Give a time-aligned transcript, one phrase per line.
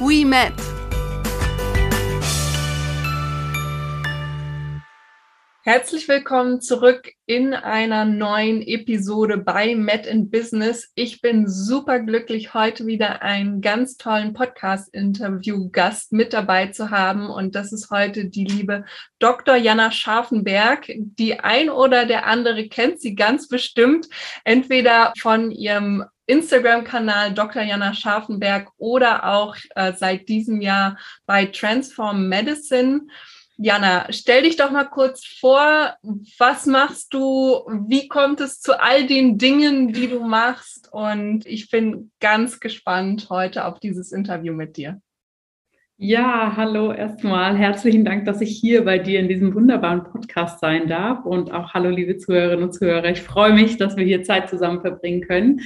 [0.00, 0.52] we met.
[5.66, 10.92] Herzlich willkommen zurück in einer neuen Episode bei Met in Business.
[10.94, 17.30] Ich bin super glücklich, heute wieder einen ganz tollen Podcast-Interview-Gast mit dabei zu haben.
[17.30, 18.84] Und das ist heute die liebe
[19.20, 19.56] Dr.
[19.56, 20.92] Jana Scharfenberg.
[20.96, 24.06] Die ein oder der andere kennt sie ganz bestimmt,
[24.44, 27.62] entweder von ihrem Instagram-Kanal Dr.
[27.62, 33.02] Jana Scharfenberg oder auch äh, seit diesem Jahr bei Transform Medicine.
[33.56, 35.94] Jana, stell dich doch mal kurz vor,
[36.38, 40.92] was machst du, wie kommt es zu all den Dingen, die du machst?
[40.92, 45.00] Und ich bin ganz gespannt heute auf dieses Interview mit dir.
[45.96, 47.56] Ja, hallo erstmal.
[47.56, 51.24] Herzlichen Dank, dass ich hier bei dir in diesem wunderbaren Podcast sein darf.
[51.24, 53.10] Und auch hallo, liebe Zuhörerinnen und Zuhörer.
[53.10, 55.60] Ich freue mich, dass wir hier Zeit zusammen verbringen können.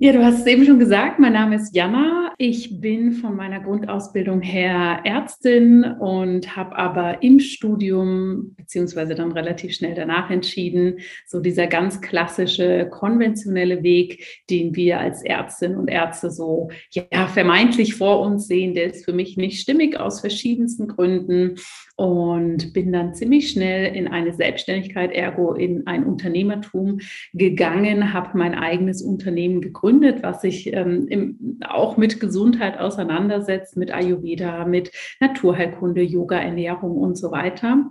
[0.00, 2.32] Ja, du hast es eben schon gesagt, mein Name ist Jana.
[2.38, 9.74] Ich bin von meiner Grundausbildung her Ärztin und habe aber im Studium beziehungsweise dann relativ
[9.74, 16.30] schnell danach entschieden, so dieser ganz klassische konventionelle Weg, den wir als Ärztinnen und Ärzte
[16.30, 21.56] so ja vermeintlich vor uns sehen, der ist für mich nicht stimmig aus verschiedensten Gründen
[21.98, 27.00] und bin dann ziemlich schnell in eine Selbstständigkeit, ergo in ein Unternehmertum
[27.34, 33.92] gegangen, habe mein eigenes Unternehmen gegründet, was sich ähm, im, auch mit Gesundheit auseinandersetzt, mit
[33.92, 37.90] Ayurveda, mit Naturheilkunde, Yoga, Ernährung und so weiter.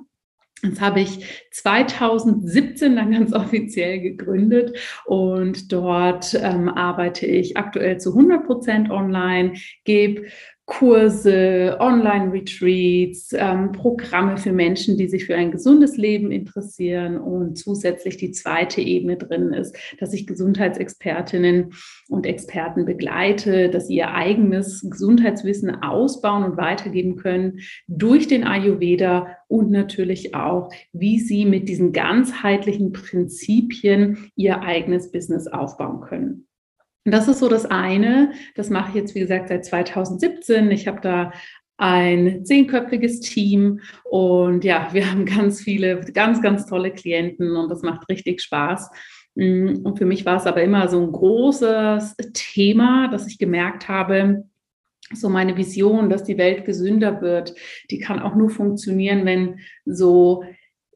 [0.61, 8.11] Das habe ich 2017 dann ganz offiziell gegründet und dort ähm, arbeite ich aktuell zu
[8.11, 9.51] 100 Prozent online,
[9.83, 10.27] gebe
[10.67, 17.17] Kurse, Online-Retreats, ähm, Programme für Menschen, die sich für ein gesundes Leben interessieren.
[17.17, 21.71] Und zusätzlich die zweite Ebene drin ist, dass ich Gesundheitsexpertinnen
[22.09, 29.37] und Experten begleite, dass sie ihr eigenes Gesundheitswissen ausbauen und weitergeben können durch den Ayurveda
[29.47, 36.46] und natürlich auch, wie sie mit diesen ganzheitlichen Prinzipien ihr eigenes Business aufbauen können.
[37.07, 38.33] Und das ist so das eine.
[38.55, 40.69] Das mache ich jetzt, wie gesagt, seit 2017.
[40.71, 41.31] Ich habe da
[41.77, 47.81] ein zehnköpfiges Team und ja, wir haben ganz viele, ganz, ganz tolle Klienten und das
[47.81, 48.89] macht richtig Spaß.
[49.35, 53.87] Mm, und für mich war es aber immer so ein großes Thema, dass ich gemerkt
[53.87, 54.43] habe,
[55.13, 57.55] so meine Vision, dass die Welt gesünder wird,
[57.89, 60.43] die kann auch nur funktionieren, wenn so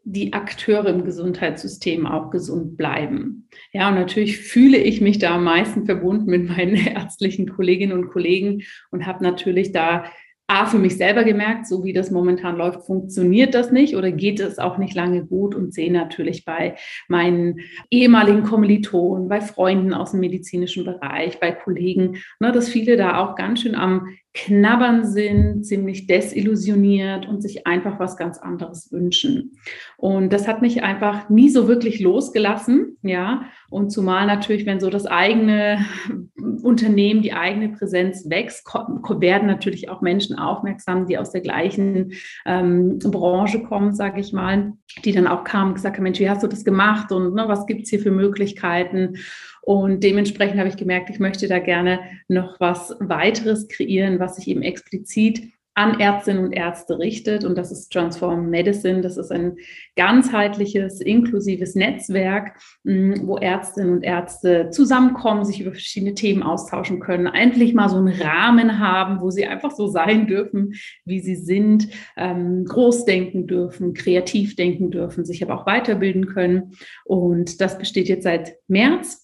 [0.03, 3.47] die Akteure im Gesundheitssystem auch gesund bleiben.
[3.71, 8.09] Ja, und natürlich fühle ich mich da am meisten verbunden mit meinen ärztlichen Kolleginnen und
[8.09, 10.05] Kollegen und habe natürlich da
[10.51, 14.41] A, für mich selber gemerkt, so wie das momentan läuft, funktioniert das nicht oder geht
[14.41, 16.75] es auch nicht lange gut und sehe natürlich bei
[17.07, 23.19] meinen ehemaligen Kommilitonen, bei Freunden aus dem medizinischen Bereich, bei Kollegen, ne, dass viele da
[23.19, 29.57] auch ganz schön am knabbern sind, ziemlich desillusioniert und sich einfach was ganz anderes wünschen.
[29.97, 33.43] Und das hat mich einfach nie so wirklich losgelassen, ja.
[33.69, 35.85] Und zumal natürlich, wenn so das eigene
[36.63, 42.13] Unternehmen, die eigene Präsenz wächst, werden natürlich auch Menschen aufmerksam, die aus der gleichen
[42.45, 46.29] ähm, Branche kommen, sage ich mal, die dann auch kamen und gesagt haben, Mensch, wie
[46.29, 49.17] hast du das gemacht und ne, was gibt's hier für Möglichkeiten?
[49.61, 54.47] Und dementsprechend habe ich gemerkt, ich möchte da gerne noch was weiteres kreieren, was sich
[54.47, 57.45] eben explizit an Ärztinnen und Ärzte richtet.
[57.45, 59.01] Und das ist Transform Medicine.
[59.01, 59.55] Das ist ein
[59.95, 67.27] ganzheitliches, inklusives Netzwerk, mm, wo Ärztinnen und Ärzte zusammenkommen, sich über verschiedene Themen austauschen können,
[67.27, 70.73] endlich mal so einen Rahmen haben, wo sie einfach so sein dürfen,
[71.05, 71.87] wie sie sind,
[72.17, 76.73] ähm, groß denken dürfen, kreativ denken dürfen, sich aber auch weiterbilden können.
[77.05, 79.20] Und das besteht jetzt seit März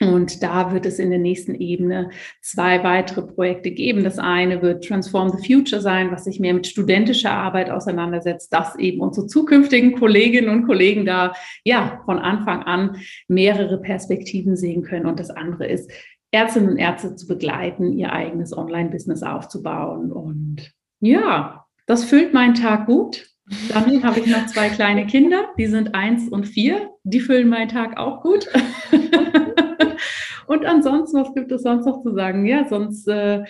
[0.00, 2.10] und da wird es in der nächsten Ebene
[2.40, 4.02] zwei weitere Projekte geben.
[4.02, 8.76] Das eine wird Transform the Future sein, was sich mehr mit studentischer Arbeit auseinandersetzt, dass
[8.76, 11.34] eben unsere zukünftigen Kolleginnen und Kollegen da
[11.64, 12.96] ja von Anfang an
[13.28, 15.06] mehrere Perspektiven sehen können.
[15.06, 15.90] Und das andere ist,
[16.32, 20.10] Ärztinnen und Ärzte zu begleiten, ihr eigenes Online-Business aufzubauen.
[20.10, 23.28] Und ja, das füllt meinen Tag gut.
[23.68, 26.90] Dann habe ich noch zwei kleine Kinder, die sind eins und vier.
[27.04, 28.48] Die füllen meinen Tag auch gut.
[30.46, 32.46] Und ansonsten, was gibt es sonst noch zu sagen?
[32.46, 33.44] Ja, sonst äh,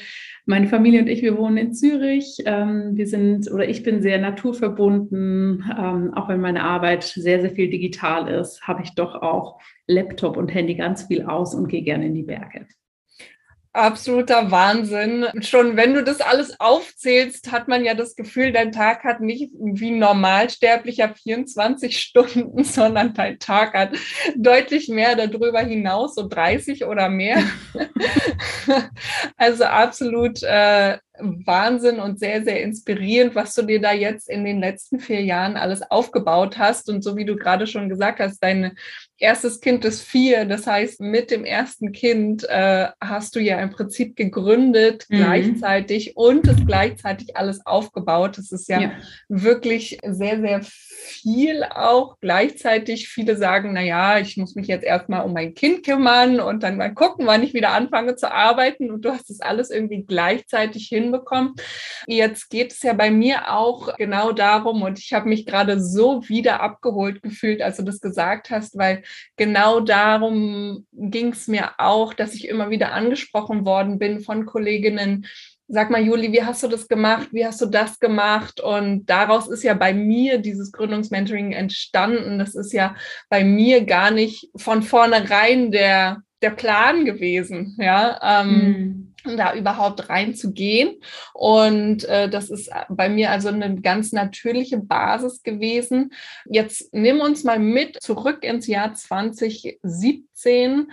[0.44, 2.38] Meine Familie und ich, wir wohnen in Zürich.
[2.44, 5.64] Ähm, wir sind oder ich bin sehr naturverbunden.
[5.78, 10.36] Ähm, auch wenn meine Arbeit sehr, sehr viel digital ist, habe ich doch auch Laptop
[10.36, 12.66] und Handy ganz viel aus und gehe gerne in die Berge.
[13.74, 15.28] Absoluter Wahnsinn.
[15.40, 19.50] Schon wenn du das alles aufzählst, hat man ja das Gefühl, dein Tag hat nicht
[19.58, 23.92] wie normalsterblicher 24 Stunden, sondern dein Tag hat
[24.36, 27.42] deutlich mehr darüber hinaus, so 30 oder mehr.
[29.38, 34.60] also absolut äh, Wahnsinn und sehr, sehr inspirierend, was du dir da jetzt in den
[34.60, 36.88] letzten vier Jahren alles aufgebaut hast.
[36.88, 38.72] Und so wie du gerade schon gesagt hast, dein
[39.18, 40.46] erstes Kind ist vier.
[40.46, 45.16] Das heißt, mit dem ersten Kind äh, hast du ja im Prinzip gegründet mhm.
[45.18, 48.38] gleichzeitig und es gleichzeitig alles aufgebaut.
[48.38, 48.92] Das ist ja, ja,
[49.28, 50.62] wirklich sehr, sehr
[51.02, 53.08] viel auch gleichzeitig.
[53.08, 56.76] Viele sagen, na ja, ich muss mich jetzt erstmal um mein Kind kümmern und dann
[56.76, 58.90] mal gucken, wann ich wieder anfange zu arbeiten.
[58.90, 61.54] Und du hast das alles irgendwie gleichzeitig hin hinbekommen.
[62.06, 66.28] Jetzt geht es ja bei mir auch genau darum und ich habe mich gerade so
[66.28, 69.02] wieder abgeholt gefühlt, als du das gesagt hast, weil
[69.36, 75.26] genau darum ging es mir auch, dass ich immer wieder angesprochen worden bin von Kolleginnen,
[75.74, 77.28] Sag mal, Juli, wie hast du das gemacht?
[77.32, 78.60] Wie hast du das gemacht?
[78.60, 82.38] Und daraus ist ja bei mir dieses Gründungsmentoring entstanden.
[82.38, 82.94] Das ist ja
[83.30, 87.74] bei mir gar nicht von vornherein der, der Plan gewesen.
[87.80, 90.96] Ja, ähm, mm da überhaupt reinzugehen.
[91.32, 96.12] Und äh, das ist bei mir also eine ganz natürliche Basis gewesen.
[96.44, 100.90] Jetzt nimm uns mal mit zurück ins Jahr 2017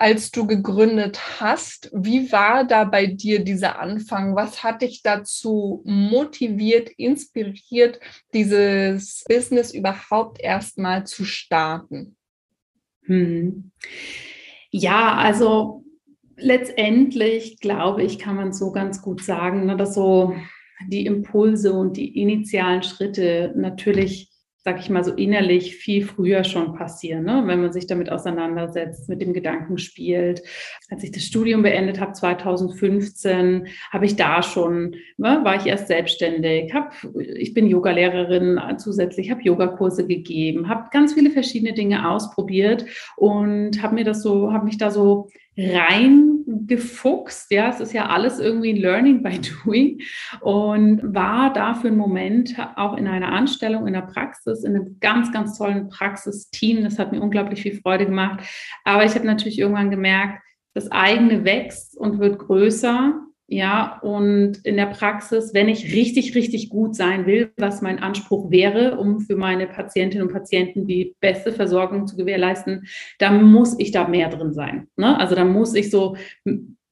[0.00, 1.90] als du gegründet hast.
[1.92, 4.36] Wie war da bei dir dieser Anfang?
[4.36, 7.98] Was hat dich dazu motiviert, inspiriert,
[8.32, 12.16] dieses Business überhaupt erstmal zu starten?
[13.06, 13.72] Hm.
[14.70, 15.84] Ja, also
[16.36, 20.32] letztendlich, glaube ich, kann man so ganz gut sagen, ne, dass so
[20.86, 24.30] die Impulse und die initialen Schritte natürlich,
[24.68, 27.42] sag ich mal so innerlich viel früher schon passieren, ne?
[27.46, 30.42] wenn man sich damit auseinandersetzt, mit dem Gedanken spielt.
[30.90, 35.88] Als ich das Studium beendet habe, 2015, habe ich da schon, ne, war ich erst
[35.88, 42.84] selbstständig, hab, ich bin Yogalehrerin zusätzlich, habe Yogakurse gegeben, habe ganz viele verschiedene Dinge ausprobiert
[43.16, 45.30] und habe mir das so, habe mich da so
[46.48, 47.50] reingefuchst.
[47.50, 50.00] Ja, es ist ja alles irgendwie Learning by Doing
[50.40, 54.98] und war da für einen Moment auch in einer Anstellung in der Praxis, in einem
[55.00, 56.82] ganz, ganz tollen Praxisteam.
[56.82, 58.40] Das hat mir unglaublich viel Freude gemacht.
[58.84, 60.42] Aber ich habe natürlich irgendwann gemerkt,
[60.74, 66.68] das eigene wächst und wird größer ja, und in der Praxis, wenn ich richtig, richtig
[66.68, 71.52] gut sein will, was mein Anspruch wäre, um für meine Patientinnen und Patienten die beste
[71.52, 72.86] Versorgung zu gewährleisten,
[73.18, 74.88] dann muss ich da mehr drin sein.
[74.96, 75.18] Ne?
[75.18, 76.14] Also dann muss ich so,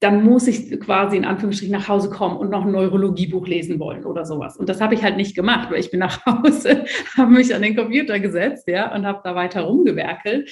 [0.01, 4.07] dann muss ich quasi in Anführungsstrichen nach Hause kommen und noch ein Neurologiebuch lesen wollen
[4.07, 4.57] oder sowas.
[4.57, 6.87] Und das habe ich halt nicht gemacht, weil ich bin nach Hause,
[7.19, 10.51] habe mich an den Computer gesetzt, ja, und habe da weiter rumgewerkelt.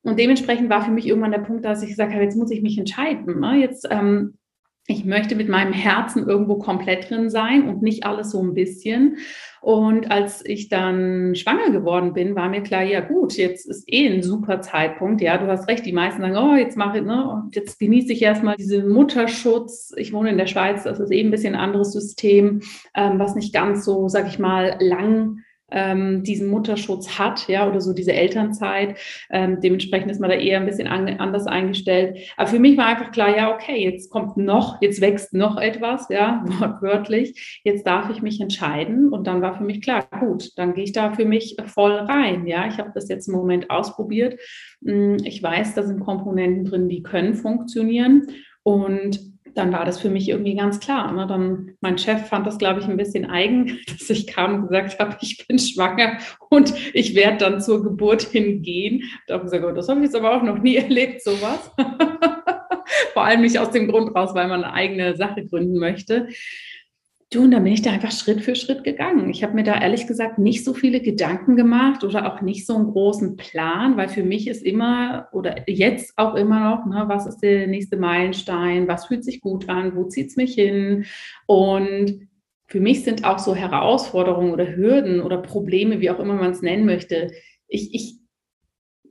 [0.00, 2.62] Und dementsprechend war für mich irgendwann der Punkt, dass ich gesagt habe, jetzt muss ich
[2.62, 3.38] mich entscheiden.
[3.38, 3.58] Ne?
[3.60, 4.38] Jetzt ähm,
[4.86, 9.18] ich möchte mit meinem Herzen irgendwo komplett drin sein und nicht alles so ein bisschen.
[9.60, 14.08] Und als ich dann schwanger geworden bin, war mir klar, ja gut, jetzt ist eh
[14.08, 15.20] ein super Zeitpunkt.
[15.20, 18.12] Ja, du hast recht, die meisten sagen, oh, jetzt mache ich, ne, und jetzt genieße
[18.12, 19.92] ich erstmal diesen Mutterschutz.
[19.96, 22.62] Ich wohne in der Schweiz, das ist eben ein bisschen ein anderes System,
[22.96, 25.41] ähm, was nicht ganz so, sag ich mal, lang
[25.72, 28.98] ähm, diesen Mutterschutz hat, ja, oder so diese Elternzeit.
[29.30, 32.18] Ähm, dementsprechend ist man da eher ein bisschen an, anders eingestellt.
[32.36, 36.08] Aber für mich war einfach klar, ja, okay, jetzt kommt noch, jetzt wächst noch etwas,
[36.10, 37.60] ja, wortwörtlich.
[37.64, 39.08] Jetzt darf ich mich entscheiden.
[39.08, 42.46] Und dann war für mich klar, gut, dann gehe ich da für mich voll rein.
[42.46, 44.38] Ja, ich habe das jetzt im Moment ausprobiert.
[44.84, 48.26] Hm, ich weiß, da sind Komponenten drin, die können funktionieren.
[48.62, 51.12] Und dann war das für mich irgendwie ganz klar.
[51.12, 51.26] Ne?
[51.26, 54.98] Dann, mein Chef fand das, glaube ich, ein bisschen eigen, dass ich kam und gesagt
[54.98, 56.18] habe, ich bin schwanger
[56.50, 59.04] und ich werde dann zur Geburt hingehen.
[59.26, 61.70] Da habe ich gesagt, oh, das habe ich jetzt aber auch noch nie erlebt, sowas.
[63.12, 66.28] Vor allem nicht aus dem Grund raus, weil man eine eigene Sache gründen möchte.
[67.32, 69.30] Du, und dann bin ich da einfach Schritt für Schritt gegangen.
[69.30, 72.76] Ich habe mir da ehrlich gesagt nicht so viele Gedanken gemacht oder auch nicht so
[72.76, 77.26] einen großen Plan, weil für mich ist immer oder jetzt auch immer noch, ne, was
[77.26, 81.06] ist der nächste Meilenstein, was fühlt sich gut an, wo zieht es mich hin?
[81.46, 82.28] Und
[82.66, 86.60] für mich sind auch so Herausforderungen oder Hürden oder Probleme, wie auch immer man es
[86.60, 87.32] nennen möchte.
[87.66, 88.21] Ich, ich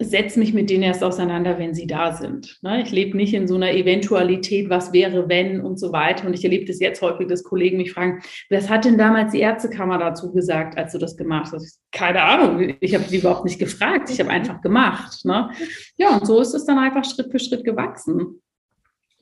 [0.04, 2.58] setze mich mit denen erst auseinander, wenn sie da sind.
[2.62, 2.82] Ne?
[2.82, 6.28] Ich lebe nicht in so einer Eventualität, was wäre, wenn und so weiter.
[6.28, 9.40] Und ich erlebe das jetzt häufig, dass Kollegen mich fragen, was hat denn damals die
[9.40, 11.80] Ärztekammer dazu gesagt, als du das gemacht hast?
[11.92, 15.26] Keine Ahnung, ich habe die überhaupt nicht gefragt, ich habe einfach gemacht.
[15.26, 15.50] Ne?
[15.98, 18.42] Ja, und so ist es dann einfach Schritt für Schritt gewachsen.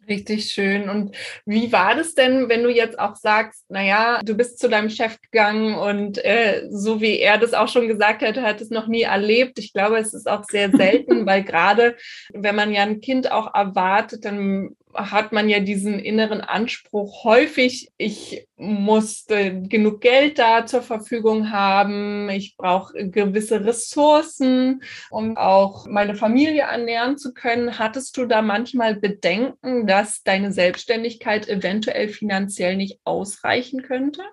[0.10, 0.90] Richtig schön.
[0.90, 4.90] Und wie war das denn, wenn du jetzt auch sagst, naja, du bist zu deinem
[4.90, 8.88] Chef gegangen und äh, so wie er das auch schon gesagt hat, hat es noch
[8.88, 9.60] nie erlebt.
[9.60, 11.96] Ich glaube, es ist auch sehr selten, weil gerade
[12.34, 17.90] wenn man ja ein Kind auch erwartet, dann hat man ja diesen inneren Anspruch häufig,
[17.98, 24.82] ich muss genug Geld da zur Verfügung haben, ich brauche gewisse Ressourcen,
[25.12, 27.78] um auch meine Familie ernähren zu können.
[27.78, 34.24] Hattest du da manchmal Bedenken, dass deine Selbstständigkeit eventuell finanziell nicht ausreichen könnte?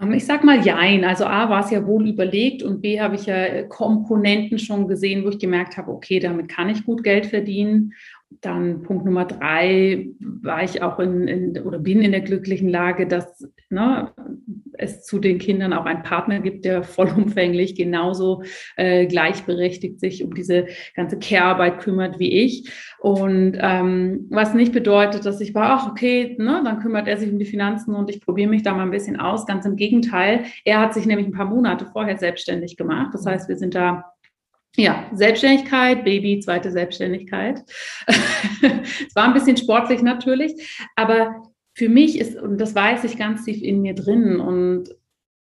[0.00, 1.04] Ähm, ich sag mal Jein.
[1.04, 5.24] Also A war es ja wohl überlegt und B habe ich ja Komponenten schon gesehen,
[5.24, 7.94] wo ich gemerkt habe, okay, damit kann ich gut Geld verdienen.
[8.40, 13.06] Dann Punkt Nummer drei war ich auch in, in oder bin in der glücklichen Lage,
[13.06, 14.12] dass ne,
[14.74, 18.42] es zu den Kindern auch einen Partner gibt, der vollumfänglich genauso
[18.76, 22.70] äh, gleichberechtigt sich um diese ganze Care-Arbeit kümmert wie ich.
[23.00, 27.30] Und ähm, was nicht bedeutet, dass ich war, ach okay, ne, dann kümmert er sich
[27.30, 29.46] um die Finanzen und ich probiere mich da mal ein bisschen aus.
[29.46, 33.10] Ganz im Gegenteil, er hat sich nämlich ein paar Monate vorher selbstständig gemacht.
[33.14, 34.12] Das heißt, wir sind da
[34.76, 37.62] ja, Selbstständigkeit, Baby, zweite Selbstständigkeit.
[38.06, 41.42] es war ein bisschen sportlich natürlich, aber
[41.74, 44.88] für mich ist, und das weiß ich ganz tief in mir drin, und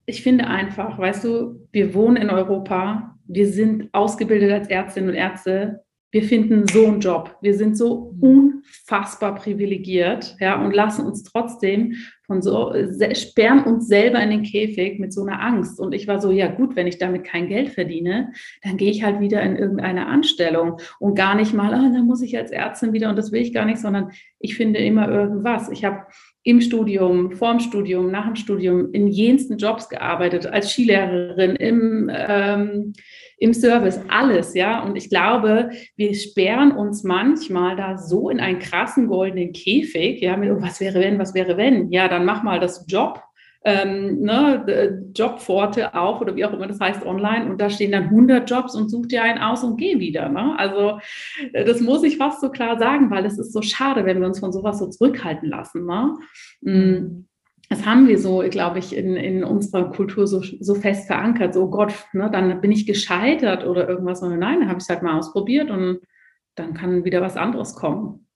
[0.07, 5.15] ich finde einfach, weißt du, wir wohnen in Europa, wir sind ausgebildet als Ärztinnen und
[5.15, 11.23] Ärzte, wir finden so einen Job, wir sind so unfassbar privilegiert, ja, und lassen uns
[11.23, 11.95] trotzdem
[12.27, 12.73] von so,
[13.15, 15.81] sperren uns selber in den Käfig mit so einer Angst.
[15.81, 19.03] Und ich war so, ja gut, wenn ich damit kein Geld verdiene, dann gehe ich
[19.03, 22.93] halt wieder in irgendeine Anstellung und gar nicht mal, ah, dann muss ich als Ärztin
[22.93, 25.71] wieder und das will ich gar nicht, sondern ich finde immer irgendwas.
[25.71, 26.07] Ich habe
[26.45, 32.93] im Studium, vorm Studium, nach dem Studium in jensten Jobs gearbeitet, als Skilehrerin, im, ähm,
[33.39, 34.83] im Service, alles, ja.
[34.83, 40.37] Und ich glaube, wir sperren uns manchmal da so in einen krassen goldenen Käfig, ja,
[40.37, 41.93] mit, oh, was wäre wenn, was wäre wenn?
[41.93, 43.23] Ja, dann mach mal das Job
[43.65, 48.05] ähm, ne, Jobpforte auf oder wie auch immer das heißt online und da stehen dann
[48.05, 50.29] 100 Jobs und such dir einen aus und geh wieder.
[50.29, 50.59] Ne?
[50.59, 50.99] Also
[51.53, 54.27] äh, das muss ich fast so klar sagen, weil es ist so schade, wenn wir
[54.27, 55.87] uns von sowas so zurückhalten lassen.
[55.87, 56.15] Ne?
[56.61, 57.27] Mm,
[57.69, 61.55] das haben wir so, glaube ich, in, in unserer Kultur so, so fest verankert.
[61.55, 64.23] So, oh Gott, ne, dann bin ich gescheitert oder irgendwas.
[64.23, 66.01] Und nein, dann habe ich es halt mal ausprobiert und
[66.55, 68.27] dann kann wieder was anderes kommen.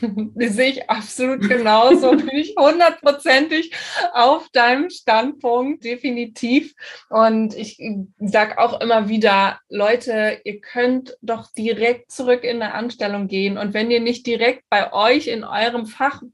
[0.00, 2.10] Das sehe ich absolut genauso.
[2.16, 3.72] Bin ich hundertprozentig
[4.12, 6.74] auf deinem Standpunkt, definitiv.
[7.08, 7.78] Und ich
[8.18, 13.58] sage auch immer wieder, Leute, ihr könnt doch direkt zurück in eine Anstellung gehen.
[13.58, 15.86] Und wenn ihr nicht direkt bei euch in eurem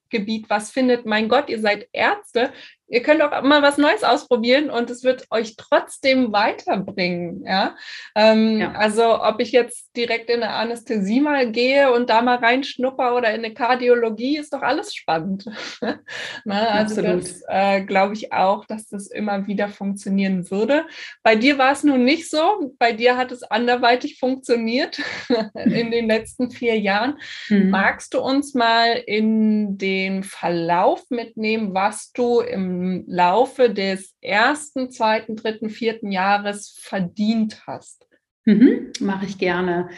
[0.09, 2.53] Fachgebiet was findet, mein Gott, ihr seid Ärzte,
[2.89, 7.45] ihr könnt auch mal was Neues ausprobieren und es wird euch trotzdem weiterbringen.
[7.45, 7.77] Ja?
[8.15, 8.73] Ähm, ja.
[8.73, 13.29] Also ob ich jetzt direkt in eine Anästhesie mal gehe und da mal reinschnupper oder
[13.35, 15.45] in eine Kardiologie, ist doch alles spannend.
[15.81, 16.71] ne?
[16.71, 17.23] Also Absolut.
[17.23, 20.87] das äh, glaube ich auch, dass das immer wieder funktionieren würde.
[21.23, 22.73] Bei dir war es nun nicht so.
[22.79, 24.99] Bei dir hat es anderweitig funktioniert
[25.55, 27.19] in den letzten vier Jahren.
[27.49, 27.71] Mhm.
[27.71, 35.37] Magst du uns mal in den Verlauf mitnehmen, was du im Laufe des ersten, zweiten,
[35.37, 38.07] dritten, vierten Jahres verdient hast?
[38.45, 39.91] Mhm, Mache ich gerne.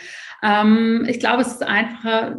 [0.42, 2.36] Ähm, ich glaube, es ist einfacher,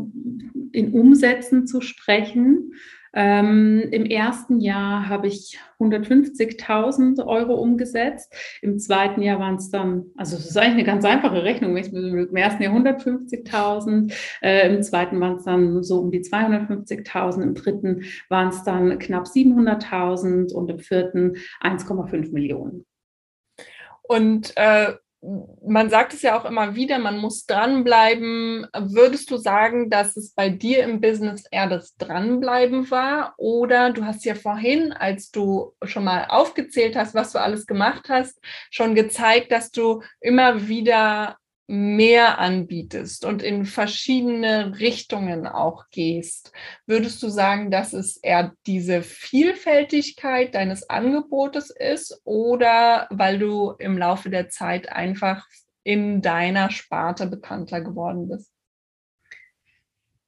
[0.73, 2.73] in Umsätzen zu sprechen.
[3.13, 8.33] Ähm, Im ersten Jahr habe ich 150.000 Euro umgesetzt.
[8.61, 11.75] Im zweiten Jahr waren es dann, also es ist eigentlich eine ganz einfache Rechnung.
[11.75, 17.53] Im ersten Jahr 150.000, äh, im zweiten waren es dann so um die 250.000, im
[17.53, 22.85] dritten waren es dann knapp 700.000 und im vierten 1,5 Millionen.
[24.03, 28.65] Und äh, man sagt es ja auch immer wieder, man muss dranbleiben.
[28.73, 33.35] Würdest du sagen, dass es bei dir im Business eher das Dranbleiben war?
[33.37, 38.09] Oder du hast ja vorhin, als du schon mal aufgezählt hast, was du alles gemacht
[38.09, 38.39] hast,
[38.71, 41.37] schon gezeigt, dass du immer wieder
[41.71, 46.51] mehr anbietest und in verschiedene Richtungen auch gehst,
[46.85, 53.97] würdest du sagen, dass es eher diese Vielfältigkeit deines Angebotes ist oder weil du im
[53.97, 55.47] Laufe der Zeit einfach
[55.83, 58.51] in deiner Sparte bekannter geworden bist?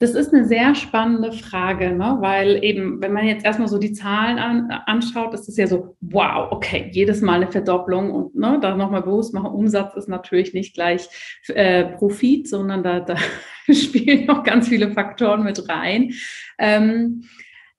[0.03, 2.17] Das ist eine sehr spannende Frage, ne?
[2.19, 5.95] weil eben, wenn man jetzt erstmal so die Zahlen an, anschaut, ist es ja so,
[6.01, 10.53] wow, okay, jedes Mal eine Verdopplung und ne, da nochmal bewusst machen, Umsatz ist natürlich
[10.53, 11.07] nicht gleich
[11.47, 13.15] äh, Profit, sondern da, da
[13.73, 16.11] spielen noch ganz viele Faktoren mit rein.
[16.59, 17.23] Ähm,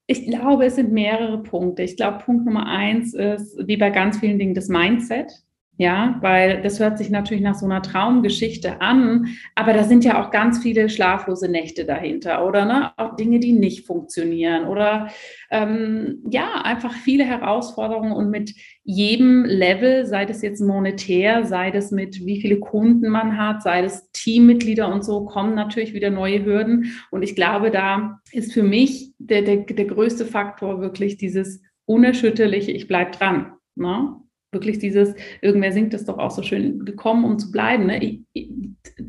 [0.07, 1.83] ich glaube, es sind mehrere Punkte.
[1.83, 5.31] Ich glaube, Punkt Nummer eins ist, wie bei ganz vielen Dingen, das Mindset.
[5.76, 9.26] Ja, weil das hört sich natürlich nach so einer Traumgeschichte an,
[9.57, 12.93] aber da sind ja auch ganz viele schlaflose Nächte dahinter oder ne?
[12.97, 15.09] auch Dinge, die nicht funktionieren oder
[15.50, 18.54] ähm, ja, einfach viele Herausforderungen und mit
[18.85, 23.83] jedem Level, sei das jetzt monetär, sei das mit wie viele Kunden man hat, sei
[23.83, 26.93] das Teammitglieder und so, kommen natürlich wieder neue Hürden.
[27.11, 32.71] Und ich glaube, da ist für mich der, der, der größte Faktor wirklich dieses unerschütterliche,
[32.71, 33.54] ich bleibe dran.
[33.75, 34.21] Ne?
[34.54, 37.87] Wirklich dieses, irgendwer singt es doch auch so schön, gekommen, um zu bleiben.
[37.87, 38.02] Ne?
[38.02, 38.50] Ich, ich,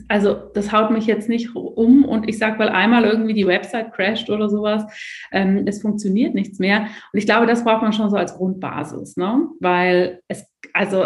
[0.08, 3.94] also das haut mich jetzt nicht um und ich sage, weil einmal irgendwie die Website
[3.94, 4.84] crasht oder sowas,
[5.32, 6.88] ähm, es funktioniert nichts mehr.
[7.14, 9.48] Und ich glaube, das braucht man schon so als Grundbasis, ne?
[9.60, 11.06] weil es, also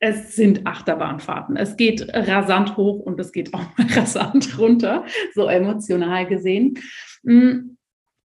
[0.00, 1.56] es sind Achterbahnfahrten.
[1.56, 3.66] Es geht rasant hoch und es geht auch
[3.96, 5.04] rasant runter,
[5.34, 6.78] so emotional gesehen.
[7.22, 7.76] Mm,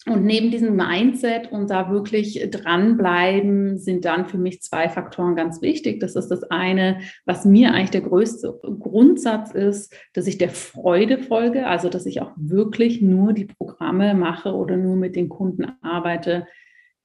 [0.08, 5.60] und neben diesem Mindset und da wirklich dranbleiben, sind dann für mich zwei Faktoren ganz
[5.62, 5.98] wichtig.
[5.98, 11.18] Das ist das eine, was mir eigentlich der größte Grundsatz ist, dass ich der Freude
[11.18, 15.66] folge, also dass ich auch wirklich nur die Programme mache oder nur mit den Kunden
[15.82, 16.46] arbeite,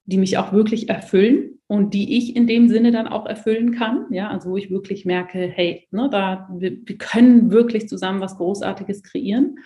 [0.05, 4.05] die mich auch wirklich erfüllen und die ich in dem Sinne dann auch erfüllen kann.
[4.11, 8.37] Ja, also wo ich wirklich merke, hey, ne, da, wir, wir können wirklich zusammen was
[8.37, 9.57] Großartiges kreieren.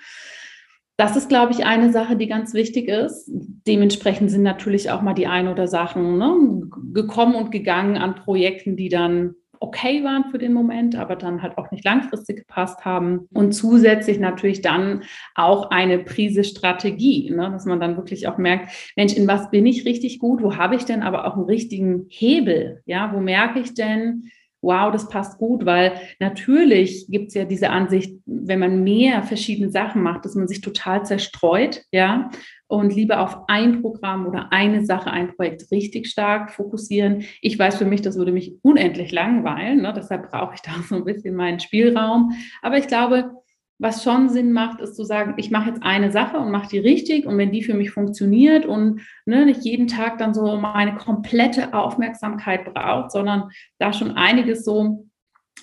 [0.98, 3.30] Das ist, glaube ich, eine Sache, die ganz wichtig ist.
[3.68, 8.78] Dementsprechend sind natürlich auch mal die ein oder Sachen ne, gekommen und gegangen an Projekten,
[8.78, 13.28] die dann okay waren für den Moment, aber dann halt auch nicht langfristig gepasst haben.
[13.34, 18.70] Und zusätzlich natürlich dann auch eine Prise Strategie, ne, dass man dann wirklich auch merkt,
[18.96, 20.42] Mensch, in was bin ich richtig gut?
[20.42, 22.82] Wo habe ich denn aber auch einen richtigen Hebel?
[22.86, 24.32] Ja, wo merke ich denn,
[24.66, 29.72] wow, das passt gut, weil natürlich gibt es ja diese Ansicht, wenn man mehr verschiedene
[29.72, 32.32] Sachen macht, dass man sich total zerstreut, ja,
[32.68, 37.24] und lieber auf ein Programm oder eine Sache, ein Projekt richtig stark fokussieren.
[37.42, 39.94] Ich weiß für mich, das würde mich unendlich langweilen, ne?
[39.96, 42.32] deshalb brauche ich da so ein bisschen meinen Spielraum.
[42.64, 43.32] Aber ich glaube,
[43.78, 46.80] was schon Sinn macht, ist zu sagen, ich mache jetzt eine Sache und mache die
[46.80, 50.96] richtig und wenn die für mich funktioniert und ne, nicht jeden Tag dann so meine
[50.96, 55.08] komplette Aufmerksamkeit braucht, sondern da schon einiges so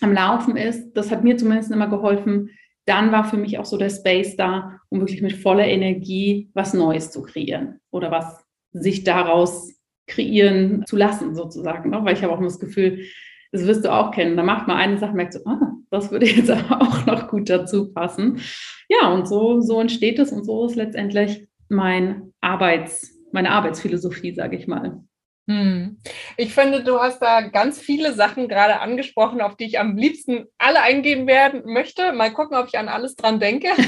[0.01, 2.51] am Laufen ist, das hat mir zumindest immer geholfen,
[2.85, 6.75] dann war für mich auch so der Space da, um wirklich mit voller Energie was
[6.75, 9.75] Neues zu kreieren oder was sich daraus
[10.07, 12.05] kreieren zu lassen sozusagen, ne?
[12.05, 13.05] weil ich habe auch immer das Gefühl,
[13.53, 14.37] das wirst du auch kennen.
[14.37, 17.49] Da macht man eine Sache, merkt so, ah, das würde jetzt aber auch noch gut
[17.49, 18.41] dazu passen.
[18.89, 24.57] Ja, und so, so entsteht es und so ist letztendlich mein Arbeits, meine Arbeitsphilosophie, sage
[24.57, 25.03] ich mal.
[25.49, 25.99] Hm.
[26.37, 30.47] Ich finde, du hast da ganz viele Sachen gerade angesprochen, auf die ich am liebsten
[30.57, 32.13] alle eingehen werden möchte.
[32.13, 33.69] Mal gucken, ob ich an alles dran denke.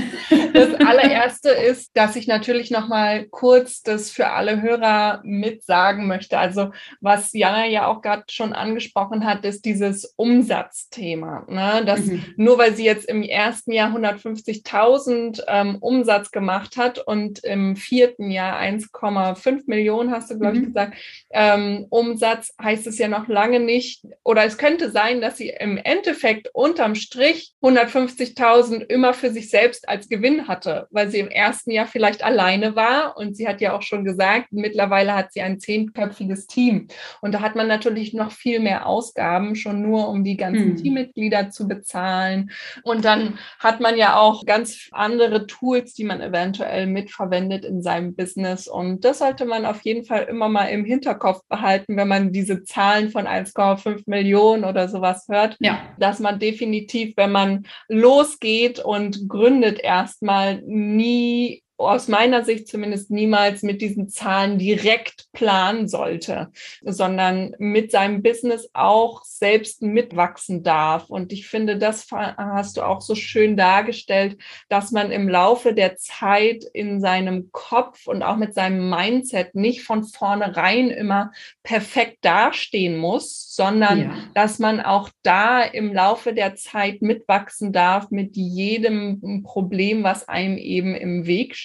[0.52, 6.06] Das allererste ist, dass ich natürlich noch mal kurz das für alle Hörer mit sagen
[6.08, 6.38] möchte.
[6.38, 11.46] Also was Jana ja auch gerade schon angesprochen hat, ist dieses Umsatzthema.
[11.48, 11.84] Ne?
[11.84, 12.24] Dass mhm.
[12.36, 18.30] nur weil sie jetzt im ersten Jahr 150.000 ähm, Umsatz gemacht hat und im vierten
[18.30, 20.60] Jahr 1,5 Millionen, hast du glaube mhm.
[20.60, 20.98] ich gesagt.
[21.30, 25.48] Äh, ähm, Umsatz heißt es ja noch lange nicht, oder es könnte sein, dass sie
[25.48, 31.28] im Endeffekt unterm Strich 150.000 immer für sich selbst als Gewinn hatte, weil sie im
[31.28, 35.42] ersten Jahr vielleicht alleine war und sie hat ja auch schon gesagt, mittlerweile hat sie
[35.42, 36.88] ein zehnköpfiges Team
[37.20, 40.76] und da hat man natürlich noch viel mehr Ausgaben, schon nur um die ganzen hm.
[40.76, 42.50] Teammitglieder zu bezahlen
[42.82, 48.14] und dann hat man ja auch ganz andere Tools, die man eventuell mitverwendet in seinem
[48.14, 52.08] Business und das sollte man auf jeden Fall immer mal im Hinterkopf Kopf behalten, wenn
[52.08, 55.80] man diese Zahlen von 1,5 Millionen oder sowas hört, ja.
[55.98, 61.43] dass man definitiv, wenn man losgeht und gründet, erstmal nie
[61.76, 66.50] aus meiner Sicht zumindest niemals mit diesen Zahlen direkt planen sollte,
[66.82, 71.10] sondern mit seinem Business auch selbst mitwachsen darf.
[71.10, 75.96] Und ich finde, das hast du auch so schön dargestellt, dass man im Laufe der
[75.96, 81.32] Zeit in seinem Kopf und auch mit seinem Mindset nicht von vornherein immer
[81.64, 84.14] perfekt dastehen muss, sondern ja.
[84.34, 90.56] dass man auch da im Laufe der Zeit mitwachsen darf mit jedem Problem, was einem
[90.56, 91.63] eben im Weg steht.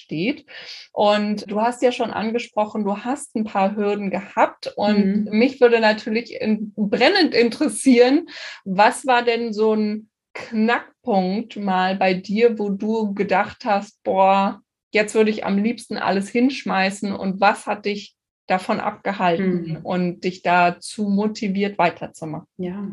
[0.92, 5.38] Und du hast ja schon angesprochen, du hast ein paar Hürden gehabt und mhm.
[5.38, 8.26] mich würde natürlich in, brennend interessieren,
[8.64, 14.60] was war denn so ein Knackpunkt mal bei dir, wo du gedacht hast, boah,
[14.92, 19.76] jetzt würde ich am liebsten alles hinschmeißen und was hat dich davon abgehalten mhm.
[19.82, 22.46] und dich dazu motiviert weiterzumachen?
[22.58, 22.90] Ja.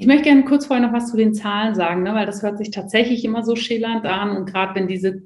[0.00, 2.58] Ich möchte gerne kurz vorher noch was zu den Zahlen sagen, ne, weil das hört
[2.58, 5.22] sich tatsächlich immer so schillernd an und gerade wenn diese,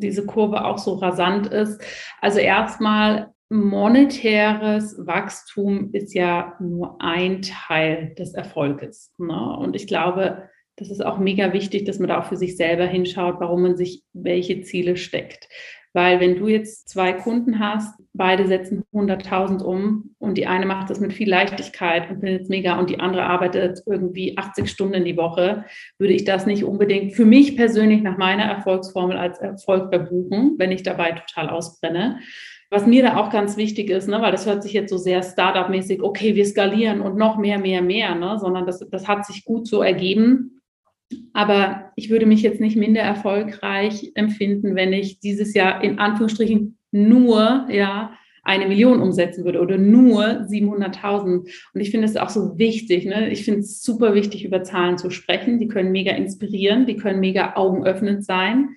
[0.00, 1.80] diese Kurve auch so rasant ist.
[2.20, 9.12] Also erstmal monetäres Wachstum ist ja nur ein Teil des Erfolges.
[9.18, 9.56] Ne?
[9.58, 12.86] Und ich glaube, das ist auch mega wichtig, dass man da auch für sich selber
[12.86, 15.48] hinschaut, warum man sich welche Ziele steckt.
[15.92, 20.88] Weil wenn du jetzt zwei Kunden hast, beide setzen 100.000 um und die eine macht
[20.88, 25.04] das mit viel Leichtigkeit und findet es mega und die andere arbeitet irgendwie 80 Stunden
[25.04, 25.64] die Woche,
[25.98, 30.70] würde ich das nicht unbedingt für mich persönlich nach meiner Erfolgsformel als Erfolg verbuchen, wenn
[30.70, 32.20] ich dabei total ausbrenne.
[32.72, 35.24] Was mir da auch ganz wichtig ist, ne, weil das hört sich jetzt so sehr
[35.24, 39.44] Startup-mäßig, okay, wir skalieren und noch mehr, mehr, mehr, ne, sondern das, das hat sich
[39.44, 40.59] gut so ergeben.
[41.32, 46.78] Aber ich würde mich jetzt nicht minder erfolgreich empfinden, wenn ich dieses Jahr in Anführungsstrichen
[46.92, 51.46] nur, ja, eine Million umsetzen würde oder nur 700.000.
[51.74, 53.04] Und ich finde es auch so wichtig.
[53.04, 53.30] Ne?
[53.30, 55.58] Ich finde es super wichtig, über Zahlen zu sprechen.
[55.58, 58.70] Die können mega inspirieren, die können mega augenöffnend sein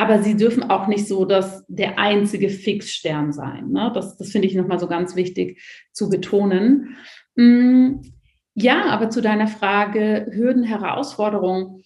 [0.00, 3.70] aber sie dürfen auch nicht so dass der einzige Fixstern sein.
[3.70, 3.90] Ne?
[3.94, 5.60] Das, das finde ich nochmal so ganz wichtig
[5.92, 6.96] zu betonen.
[8.54, 11.84] Ja, aber zu deiner Frage Hürden, Herausforderungen.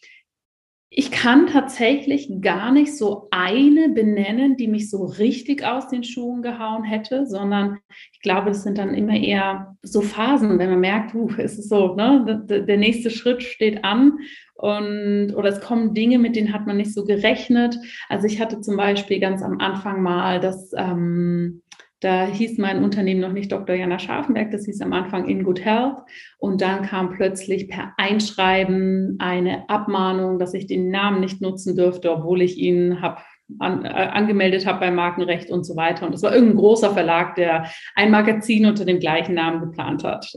[0.97, 6.41] Ich kann tatsächlich gar nicht so eine benennen, die mich so richtig aus den Schuhen
[6.41, 7.79] gehauen hätte, sondern
[8.13, 11.69] ich glaube, das sind dann immer eher so Phasen, wenn man merkt, uh, es ist
[11.69, 14.21] so, ne, der nächste Schritt steht an
[14.55, 17.77] und oder es kommen Dinge, mit denen hat man nicht so gerechnet.
[18.09, 21.63] Also ich hatte zum Beispiel ganz am Anfang mal das ähm,
[22.05, 23.75] da hieß mein Unternehmen noch nicht Dr.
[23.75, 25.97] Jana Scharfenberg, das hieß am Anfang In Good Health.
[26.39, 32.13] Und dann kam plötzlich per Einschreiben eine Abmahnung, dass ich den Namen nicht nutzen dürfte,
[32.13, 33.23] obwohl ich ihn habe
[33.59, 36.07] an, äh, angemeldet habe beim Markenrecht und so weiter.
[36.07, 40.31] Und es war irgendein großer Verlag, der ein Magazin unter dem gleichen Namen geplant hat.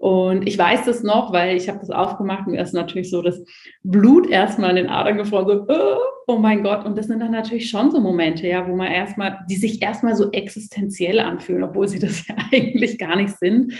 [0.00, 3.20] Und ich weiß das noch, weil ich habe das aufgemacht und mir ist natürlich so
[3.20, 3.44] das
[3.82, 6.86] Blut erstmal in den Adern gefroren, so, oh, oh mein Gott.
[6.86, 10.16] Und das sind dann natürlich schon so Momente, ja, wo man erstmal, die sich erstmal
[10.16, 13.74] so existenziell anfühlen, obwohl sie das ja eigentlich gar nicht sind.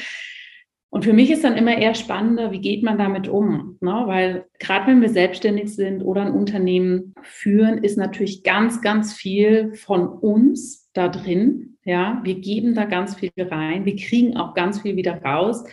[0.90, 3.78] Und für mich ist dann immer eher spannender, wie geht man damit um?
[3.80, 4.02] Ne?
[4.04, 9.72] Weil gerade wenn wir selbstständig sind oder ein Unternehmen führen, ist natürlich ganz, ganz viel
[9.74, 11.78] von uns da drin.
[11.86, 15.64] Ja, wir geben da ganz viel rein, wir kriegen auch ganz viel wieder raus.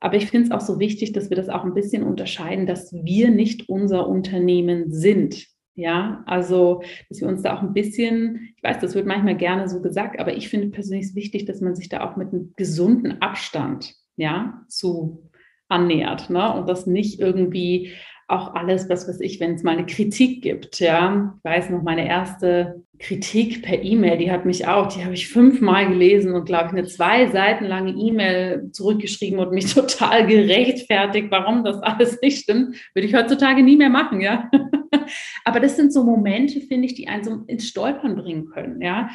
[0.00, 2.92] Aber ich finde es auch so wichtig, dass wir das auch ein bisschen unterscheiden, dass
[2.92, 5.46] wir nicht unser Unternehmen sind.
[5.74, 9.68] Ja, also, dass wir uns da auch ein bisschen, ich weiß, das wird manchmal gerne
[9.68, 13.20] so gesagt, aber ich finde persönlich wichtig, dass man sich da auch mit einem gesunden
[13.20, 15.30] Abstand, ja, zu
[15.68, 16.54] annähert, ne?
[16.54, 17.92] Und das nicht irgendwie
[18.28, 21.34] auch alles, was weiß ich, wenn es mal eine Kritik gibt, ja.
[21.38, 25.28] Ich weiß noch, meine erste Kritik per E-Mail, die hat mich auch, die habe ich
[25.28, 31.28] fünfmal gelesen und glaube ich eine zwei Seiten lange E-Mail zurückgeschrieben und mich total gerechtfertigt,
[31.30, 34.50] warum das alles nicht stimmt, würde ich heutzutage nie mehr machen, ja.
[35.44, 39.08] Aber das sind so Momente, finde ich, die einen so ins Stolpern bringen können, ja.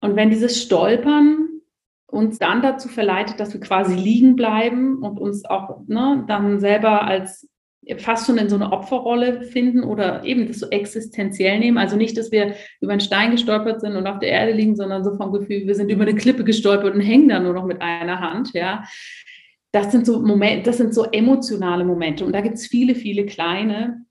[0.00, 1.48] Und wenn dieses Stolpern
[2.06, 7.04] uns dann dazu verleitet, dass wir quasi liegen bleiben und uns auch ne, dann selber
[7.04, 7.48] als
[7.98, 11.78] fast schon in so eine Opferrolle finden oder eben das so existenziell nehmen.
[11.78, 15.02] Also nicht, dass wir über einen Stein gestolpert sind und auf der Erde liegen, sondern
[15.02, 17.82] so vom Gefühl, wir sind über eine Klippe gestolpert und hängen da nur noch mit
[17.82, 18.84] einer Hand, ja.
[19.72, 22.24] Das sind so Momente, das sind so emotionale Momente.
[22.24, 24.04] Und da gibt es viele, viele kleine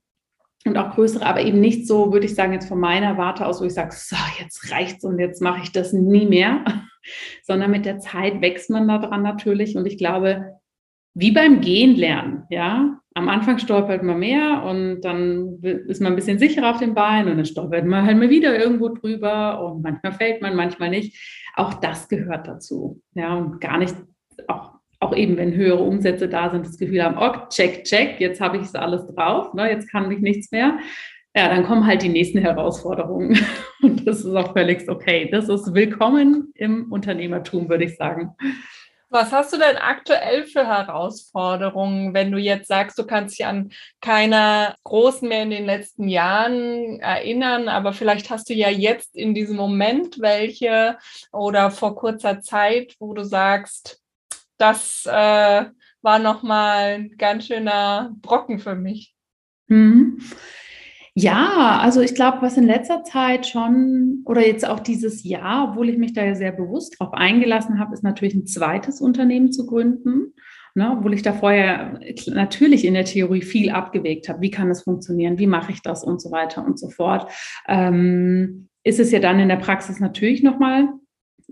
[0.66, 3.62] und auch größere, aber eben nicht so, würde ich sagen, jetzt von meiner Warte aus,
[3.62, 6.66] wo ich sage, so, jetzt reicht's und jetzt mache ich das nie mehr,
[7.44, 9.78] sondern mit der Zeit wächst man da dran natürlich.
[9.78, 10.60] Und ich glaube,
[11.14, 13.01] wie beim Gehen lernen, ja.
[13.14, 17.28] Am Anfang stolpert man mehr und dann ist man ein bisschen sicherer auf dem Bein
[17.28, 21.18] und dann stolpert man halt mal wieder irgendwo drüber und manchmal fällt man, manchmal nicht.
[21.56, 23.36] Auch das gehört dazu, ja.
[23.36, 23.96] Und gar nicht,
[24.48, 28.40] auch, auch eben, wenn höhere Umsätze da sind, das Gefühl haben, oh, check, check, jetzt
[28.40, 30.80] habe ich es alles drauf, ne, jetzt kann ich nichts mehr.
[31.36, 33.40] Ja, dann kommen halt die nächsten Herausforderungen.
[33.82, 35.30] Und das ist auch völlig okay.
[35.32, 38.36] Das ist willkommen im Unternehmertum, würde ich sagen.
[39.14, 43.74] Was hast du denn aktuell für Herausforderungen, wenn du jetzt sagst, du kannst dich an
[44.00, 49.34] keiner großen mehr in den letzten Jahren erinnern, aber vielleicht hast du ja jetzt in
[49.34, 50.98] diesem Moment welche
[51.34, 54.02] oder vor kurzer Zeit, wo du sagst,
[54.58, 55.66] das äh,
[56.02, 59.14] war nochmal ein ganz schöner Brocken für mich.
[59.68, 60.20] Mhm.
[61.14, 65.90] Ja, also ich glaube, was in letzter Zeit schon oder jetzt auch dieses Jahr, obwohl
[65.90, 69.66] ich mich da ja sehr bewusst drauf eingelassen habe, ist natürlich ein zweites Unternehmen zu
[69.66, 70.34] gründen.
[70.74, 74.40] Ne, obwohl ich da vorher natürlich in der Theorie viel abgewegt habe.
[74.40, 75.38] Wie kann das funktionieren?
[75.38, 76.02] Wie mache ich das?
[76.02, 77.30] Und so weiter und so fort.
[77.68, 80.88] Ähm, ist es ja dann in der Praxis natürlich nochmal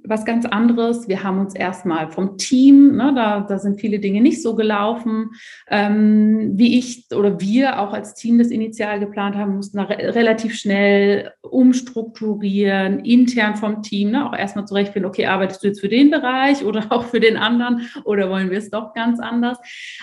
[0.03, 1.07] was ganz anderes.
[1.07, 5.31] Wir haben uns erstmal vom Team, ne, da, da sind viele Dinge nicht so gelaufen,
[5.69, 10.55] ähm, wie ich oder wir auch als Team das initial geplant haben, mussten re relativ
[10.55, 16.11] schnell umstrukturieren, intern vom Team, ne, auch erstmal zurechtfinden, okay, arbeitest du jetzt für den
[16.11, 19.57] Bereich oder auch für den anderen oder wollen wir es doch ganz anders?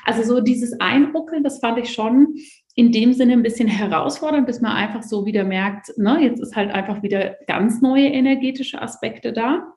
[0.05, 2.35] Also so dieses Einruckeln, das fand ich schon
[2.77, 6.55] in dem Sinne ein bisschen herausfordernd, bis man einfach so wieder merkt, ne, jetzt ist
[6.55, 9.73] halt einfach wieder ganz neue energetische Aspekte da.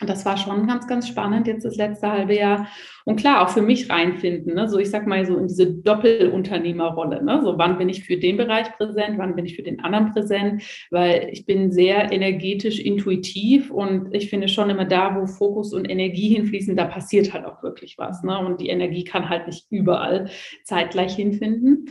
[0.00, 2.68] Und das war schon ganz, ganz spannend jetzt das letzte halbe Jahr.
[3.06, 4.54] Und klar, auch für mich reinfinden.
[4.54, 4.68] Ne?
[4.68, 7.24] So, ich sag mal so in diese Doppelunternehmerrolle.
[7.24, 7.40] Ne?
[7.42, 10.62] So, wann bin ich für den Bereich präsent, wann bin ich für den anderen präsent?
[10.90, 15.88] Weil ich bin sehr energetisch intuitiv und ich finde schon immer da, wo Fokus und
[15.88, 18.22] Energie hinfließen, da passiert halt auch wirklich was.
[18.22, 18.38] Ne?
[18.38, 20.28] Und die Energie kann halt nicht überall
[20.64, 21.90] zeitgleich hinfinden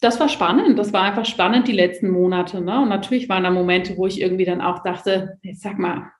[0.00, 0.80] das war spannend.
[0.80, 2.60] Das war einfach spannend die letzten Monate.
[2.60, 2.82] Ne?
[2.82, 6.10] Und natürlich waren da Momente, wo ich irgendwie dann auch dachte, jetzt sag mal,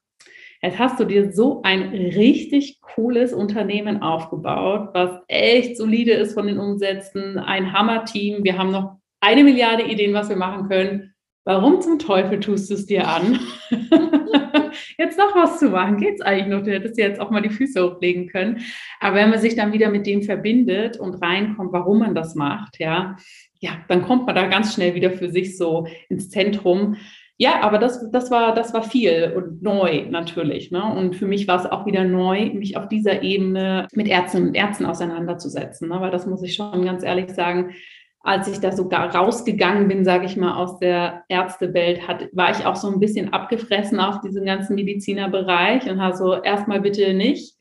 [0.62, 6.46] jetzt hast du dir so ein richtig cooles Unternehmen aufgebaut, was echt solide ist von
[6.46, 8.44] den Umsätzen, ein Hammer-Team.
[8.44, 11.14] Wir haben noch eine Milliarde Ideen, was wir machen können.
[11.44, 13.40] Warum zum Teufel tust du es dir an?
[14.98, 16.62] jetzt noch was zu machen, geht es eigentlich noch?
[16.62, 18.62] Du hättest jetzt auch mal die Füße hochlegen können.
[19.00, 22.78] Aber wenn man sich dann wieder mit dem verbindet und reinkommt, warum man das macht,
[22.78, 23.16] ja,
[23.58, 26.96] ja, dann kommt man da ganz schnell wieder für sich so ins Zentrum.
[27.42, 30.70] Ja, aber das, das, war, das war viel und neu natürlich.
[30.70, 30.80] Ne?
[30.80, 34.54] Und für mich war es auch wieder neu, mich auf dieser Ebene mit Ärzten und
[34.54, 35.88] Ärzten auseinanderzusetzen.
[35.88, 36.00] Ne?
[36.00, 37.72] Weil das muss ich schon ganz ehrlich sagen,
[38.20, 42.64] als ich da sogar rausgegangen bin, sage ich mal, aus der Ärztewelt, hat, war ich
[42.64, 47.56] auch so ein bisschen abgefressen auf diesen ganzen Medizinerbereich und habe so erstmal bitte nicht.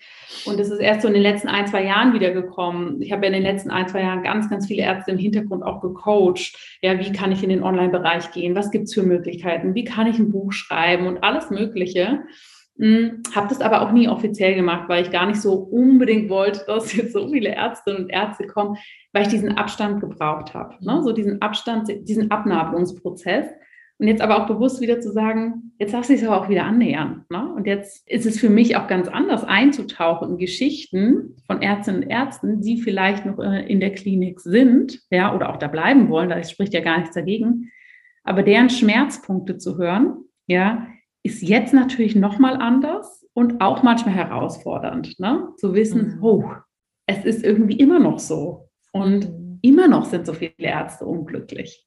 [0.45, 3.01] Und es ist erst so in den letzten ein, zwei Jahren wieder gekommen.
[3.01, 5.63] Ich habe ja in den letzten ein, zwei Jahren ganz, ganz viele Ärzte im Hintergrund
[5.63, 6.57] auch gecoacht.
[6.81, 8.55] Ja, wie kann ich in den Online-Bereich gehen?
[8.55, 9.75] Was gibt es für Möglichkeiten?
[9.75, 12.23] Wie kann ich ein Buch schreiben und alles Mögliche?
[12.77, 16.63] Hm, habe das aber auch nie offiziell gemacht, weil ich gar nicht so unbedingt wollte,
[16.65, 18.77] dass jetzt so viele Ärztinnen und Ärzte kommen,
[19.13, 20.75] weil ich diesen Abstand gebraucht habe.
[20.81, 21.01] Ne?
[21.03, 23.45] So diesen Abstand, diesen Abnabelungsprozess.
[24.01, 27.23] Und jetzt aber auch bewusst wieder zu sagen, jetzt darf sich aber auch wieder annähern.
[27.29, 27.53] Ne?
[27.53, 32.09] Und jetzt ist es für mich auch ganz anders einzutauchen in Geschichten von Ärztinnen und
[32.09, 36.29] Ärzten, die vielleicht noch äh, in der Klinik sind, ja, oder auch da bleiben wollen,
[36.29, 37.69] da spricht ja gar nichts dagegen.
[38.23, 40.87] Aber deren Schmerzpunkte zu hören, ja,
[41.21, 45.49] ist jetzt natürlich nochmal anders und auch manchmal herausfordernd, ne?
[45.57, 46.23] Zu wissen, mhm.
[46.23, 46.51] oh,
[47.05, 48.67] es ist irgendwie immer noch so.
[48.93, 49.59] Und mhm.
[49.61, 51.85] immer noch sind so viele Ärzte unglücklich.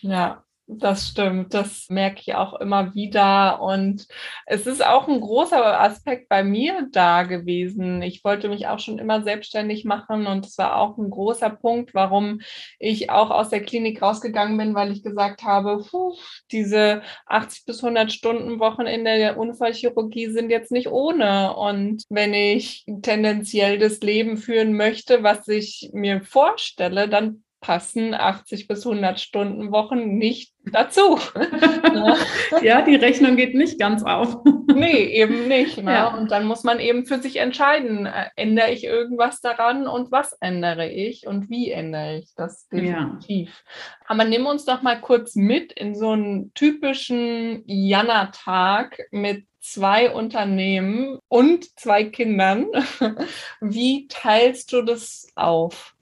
[0.00, 3.60] Ja, das stimmt, das merke ich auch immer wieder.
[3.60, 4.06] Und
[4.46, 8.00] es ist auch ein großer Aspekt bei mir da gewesen.
[8.02, 11.94] Ich wollte mich auch schon immer selbstständig machen und es war auch ein großer Punkt,
[11.94, 12.40] warum
[12.78, 16.14] ich auch aus der Klinik rausgegangen bin, weil ich gesagt habe, puh,
[16.50, 21.54] diese 80 bis 100 Stunden Wochen in der Unfallchirurgie sind jetzt nicht ohne.
[21.56, 28.68] Und wenn ich tendenziell das Leben führen möchte, was ich mir vorstelle, dann passen 80
[28.68, 31.18] bis 100 Stunden Wochen nicht dazu.
[32.62, 34.36] ja, die Rechnung geht nicht ganz auf.
[34.74, 35.82] nee, eben nicht.
[35.82, 35.90] Ne?
[35.90, 36.14] Ja.
[36.14, 40.36] Und dann muss man eben für sich entscheiden, äh, ändere ich irgendwas daran und was
[40.42, 43.48] ändere ich und wie ändere ich das definitiv.
[43.48, 44.04] Ja.
[44.08, 51.18] Aber nimm uns doch mal kurz mit in so einen typischen Jana-Tag mit zwei Unternehmen
[51.28, 52.66] und zwei Kindern.
[53.62, 55.93] Wie teilst du das auf?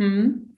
[0.00, 0.54] Hm.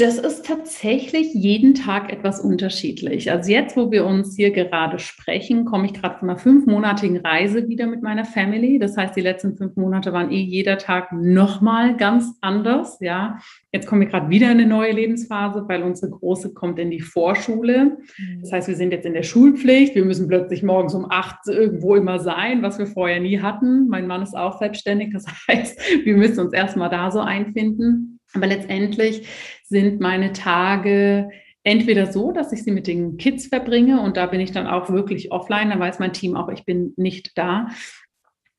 [0.00, 3.30] Das ist tatsächlich jeden Tag etwas unterschiedlich.
[3.30, 7.68] Also jetzt, wo wir uns hier gerade sprechen, komme ich gerade von einer fünfmonatigen Reise
[7.68, 8.78] wieder mit meiner Family.
[8.78, 12.96] Das heißt, die letzten fünf Monate waren eh jeder Tag nochmal ganz anders.
[13.00, 13.40] Ja,
[13.72, 17.02] jetzt kommen wir gerade wieder in eine neue Lebensphase, weil unsere Große kommt in die
[17.02, 17.98] Vorschule.
[18.16, 18.40] Mhm.
[18.40, 19.94] Das heißt, wir sind jetzt in der Schulpflicht.
[19.94, 23.86] Wir müssen plötzlich morgens um acht irgendwo immer sein, was wir vorher nie hatten.
[23.88, 25.12] Mein Mann ist auch selbstständig.
[25.12, 28.19] Das heißt, wir müssen uns erstmal da so einfinden.
[28.34, 29.28] Aber letztendlich
[29.64, 31.30] sind meine Tage
[31.62, 34.88] entweder so, dass ich sie mit den Kids verbringe und da bin ich dann auch
[34.88, 37.68] wirklich offline, da weiß mein Team auch, ich bin nicht da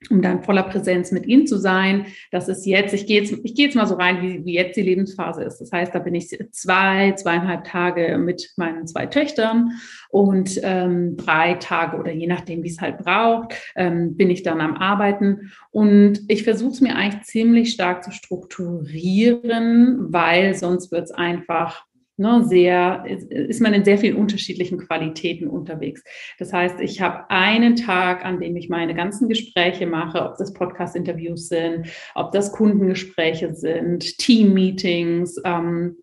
[0.09, 2.07] um dann voller Präsenz mit ihnen zu sein.
[2.31, 4.75] Das ist jetzt, ich gehe jetzt, ich gehe jetzt mal so rein, wie, wie jetzt
[4.75, 5.59] die Lebensphase ist.
[5.59, 9.73] Das heißt, da bin ich zwei, zweieinhalb Tage mit meinen zwei Töchtern
[10.09, 14.59] und ähm, drei Tage oder je nachdem, wie es halt braucht, ähm, bin ich dann
[14.59, 15.51] am Arbeiten.
[15.69, 21.85] Und ich versuche es mir eigentlich ziemlich stark zu strukturieren, weil sonst wird es einfach
[22.21, 26.03] ne, sehr, ist man in sehr vielen unterschiedlichen Qualitäten unterwegs.
[26.39, 30.53] Das heißt, ich habe einen Tag, an dem ich meine ganzen Gespräche mache, ob das
[30.53, 35.97] Podcast-Interviews sind, ob das Kundengespräche sind, Team-Meetings, ähm,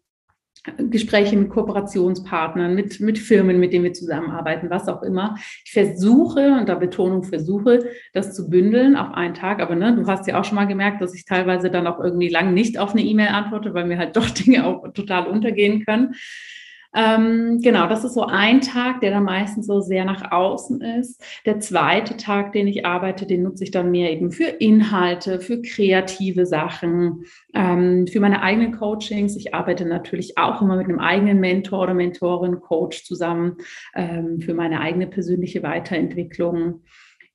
[0.91, 5.37] Gespräche mit Kooperationspartnern, mit, mit Firmen, mit denen wir zusammenarbeiten, was auch immer.
[5.65, 9.61] Ich versuche, und da Betonung versuche, das zu bündeln auf einen Tag.
[9.61, 12.29] Aber ne, du hast ja auch schon mal gemerkt, dass ich teilweise dann auch irgendwie
[12.29, 16.15] lang nicht auf eine E-Mail antworte, weil mir halt doch Dinge auch total untergehen können.
[16.95, 21.23] Ähm, genau, das ist so ein Tag, der dann meistens so sehr nach außen ist.
[21.45, 25.61] Der zweite Tag, den ich arbeite, den nutze ich dann mehr eben für Inhalte, für
[25.61, 27.25] kreative Sachen,
[27.55, 29.37] ähm, für meine eigenen Coachings.
[29.37, 33.59] Ich arbeite natürlich auch immer mit einem eigenen Mentor oder Mentorin, Coach zusammen
[33.95, 36.83] ähm, für meine eigene persönliche Weiterentwicklung.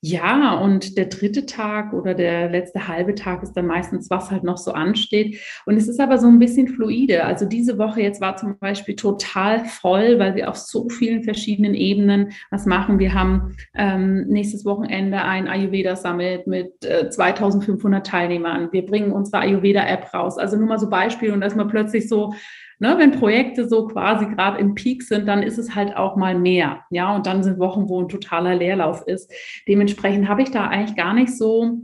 [0.05, 4.43] Ja, und der dritte Tag oder der letzte halbe Tag ist dann meistens, was halt
[4.43, 5.39] noch so ansteht.
[5.65, 7.23] Und es ist aber so ein bisschen fluide.
[7.23, 11.73] Also diese Woche jetzt war zum Beispiel total voll, weil wir auf so vielen verschiedenen
[11.73, 12.99] Ebenen was machen.
[12.99, 18.73] Wir haben ähm, nächstes Wochenende ein Ayurveda Summit mit äh, 2500 Teilnehmern.
[18.73, 20.37] Wir bringen unsere Ayurveda App raus.
[20.37, 22.33] Also nur mal so Beispiele und dass man plötzlich so
[22.79, 26.37] Ne, wenn Projekte so quasi gerade im Peak sind, dann ist es halt auch mal
[26.37, 26.81] mehr.
[26.89, 29.31] Ja, und dann sind Wochen, wo ein totaler Leerlauf ist.
[29.67, 31.79] Dementsprechend habe ich da eigentlich gar nicht so,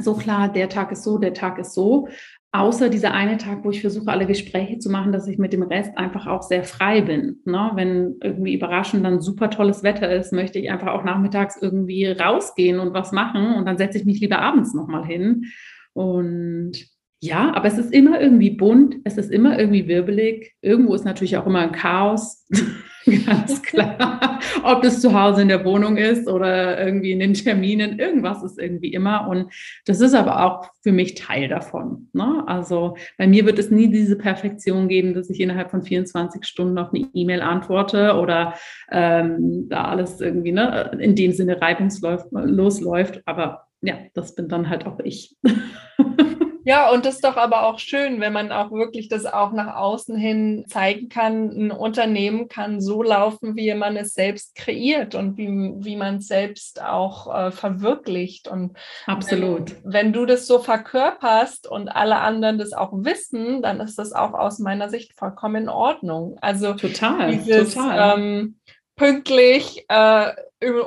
[0.00, 2.08] so klar, der Tag ist so, der Tag ist so.
[2.50, 5.62] Außer dieser eine Tag, wo ich versuche, alle Gespräche zu machen, dass ich mit dem
[5.62, 7.42] Rest einfach auch sehr frei bin.
[7.44, 7.72] Ne?
[7.74, 12.80] Wenn irgendwie überraschend dann super tolles Wetter ist, möchte ich einfach auch nachmittags irgendwie rausgehen
[12.80, 13.54] und was machen.
[13.54, 15.44] Und dann setze ich mich lieber abends nochmal hin.
[15.92, 16.72] Und
[17.20, 20.54] ja, aber es ist immer irgendwie bunt, es ist immer irgendwie wirbelig.
[20.62, 22.46] Irgendwo ist natürlich auch immer ein Chaos,
[23.26, 24.38] ganz klar.
[24.62, 28.60] Ob das zu Hause in der Wohnung ist oder irgendwie in den Terminen, irgendwas ist
[28.60, 29.26] irgendwie immer.
[29.28, 29.52] Und
[29.84, 32.08] das ist aber auch für mich Teil davon.
[32.12, 32.44] Ne?
[32.46, 36.78] Also bei mir wird es nie diese Perfektion geben, dass ich innerhalb von 24 Stunden
[36.78, 38.54] auf eine E-Mail antworte oder
[38.92, 43.22] ähm, da alles irgendwie ne, in dem Sinne reibungslos läuft.
[43.26, 45.36] Aber ja, das bin dann halt auch ich.
[46.68, 49.74] Ja, und das ist doch aber auch schön, wenn man auch wirklich das auch nach
[49.74, 51.48] außen hin zeigen kann.
[51.48, 56.26] Ein Unternehmen kann so laufen, wie man es selbst kreiert und wie, wie man es
[56.26, 58.48] selbst auch äh, verwirklicht.
[58.48, 58.76] Und
[59.06, 59.76] absolut.
[59.82, 64.12] Wenn, wenn, du das so verkörperst und alle anderen das auch wissen, dann ist das
[64.12, 66.36] auch aus meiner Sicht vollkommen in Ordnung.
[66.42, 68.18] Also total, dieses, total.
[68.18, 68.58] Ähm,
[68.94, 70.32] pünktlich äh,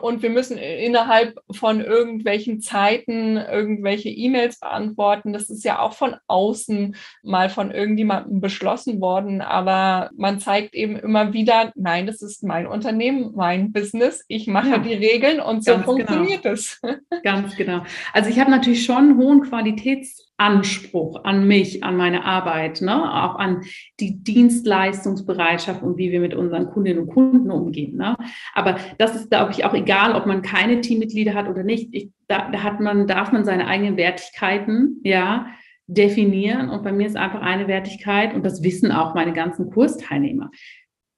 [0.02, 5.32] und wir müssen innerhalb von irgendwelchen Zeiten irgendwelche E-Mails beantworten.
[5.32, 10.98] Das ist ja auch von außen mal von irgendjemandem beschlossen worden, aber man zeigt eben
[10.98, 15.64] immer wieder, nein, das ist mein Unternehmen, mein Business, ich mache ja, die Regeln und
[15.64, 15.86] so genau.
[15.86, 16.54] funktioniert genau.
[16.54, 16.82] es.
[17.24, 17.84] Ganz genau.
[18.14, 23.14] Also ich habe natürlich schon einen hohen Qualitäts Anspruch an mich, an meine Arbeit, ne?
[23.24, 23.62] auch an
[24.00, 27.96] die Dienstleistungsbereitschaft und wie wir mit unseren Kundinnen und Kunden umgehen.
[27.96, 28.18] Ne?
[28.56, 31.89] Aber das ist, glaube ich, auch egal, ob man keine Teammitglieder hat oder nicht.
[31.93, 35.47] Ich, da, hat man, darf man seine eigenen Wertigkeiten, ja,
[35.88, 36.69] definieren.
[36.69, 40.50] Und bei mir ist einfach eine Wertigkeit, und das wissen auch meine ganzen Kursteilnehmer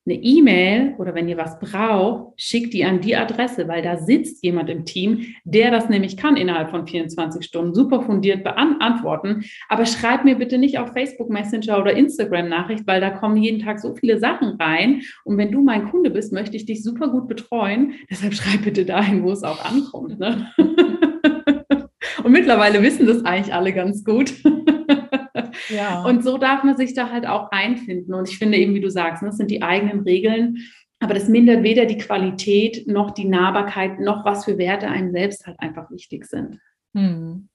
[0.06, 4.44] eine E-Mail oder wenn ihr was braucht, schickt die an die Adresse, weil da sitzt
[4.44, 9.46] jemand im Team, der das nämlich kann innerhalb von 24 Stunden super fundiert beantworten.
[9.70, 13.60] Aber schreibt mir bitte nicht auf Facebook Messenger oder Instagram Nachricht, weil da kommen jeden
[13.60, 15.04] Tag so viele Sachen rein.
[15.24, 17.94] Und wenn du mein Kunde bist, möchte ich dich super gut betreuen.
[18.10, 20.20] Deshalb schreib bitte dahin, wo es auch ankommt.
[20.20, 20.52] Ne?
[22.24, 24.34] Und mittlerweile wissen das eigentlich alle ganz gut.
[25.69, 26.04] Ja.
[26.04, 28.13] Und so darf man sich da halt auch einfinden.
[28.13, 30.58] Und ich finde eben, wie du sagst, ne, das sind die eigenen Regeln.
[30.99, 35.45] Aber das mindert weder die Qualität noch die Nahbarkeit noch was für Werte einem selbst
[35.45, 36.60] halt einfach wichtig sind.
[36.95, 37.49] Hm.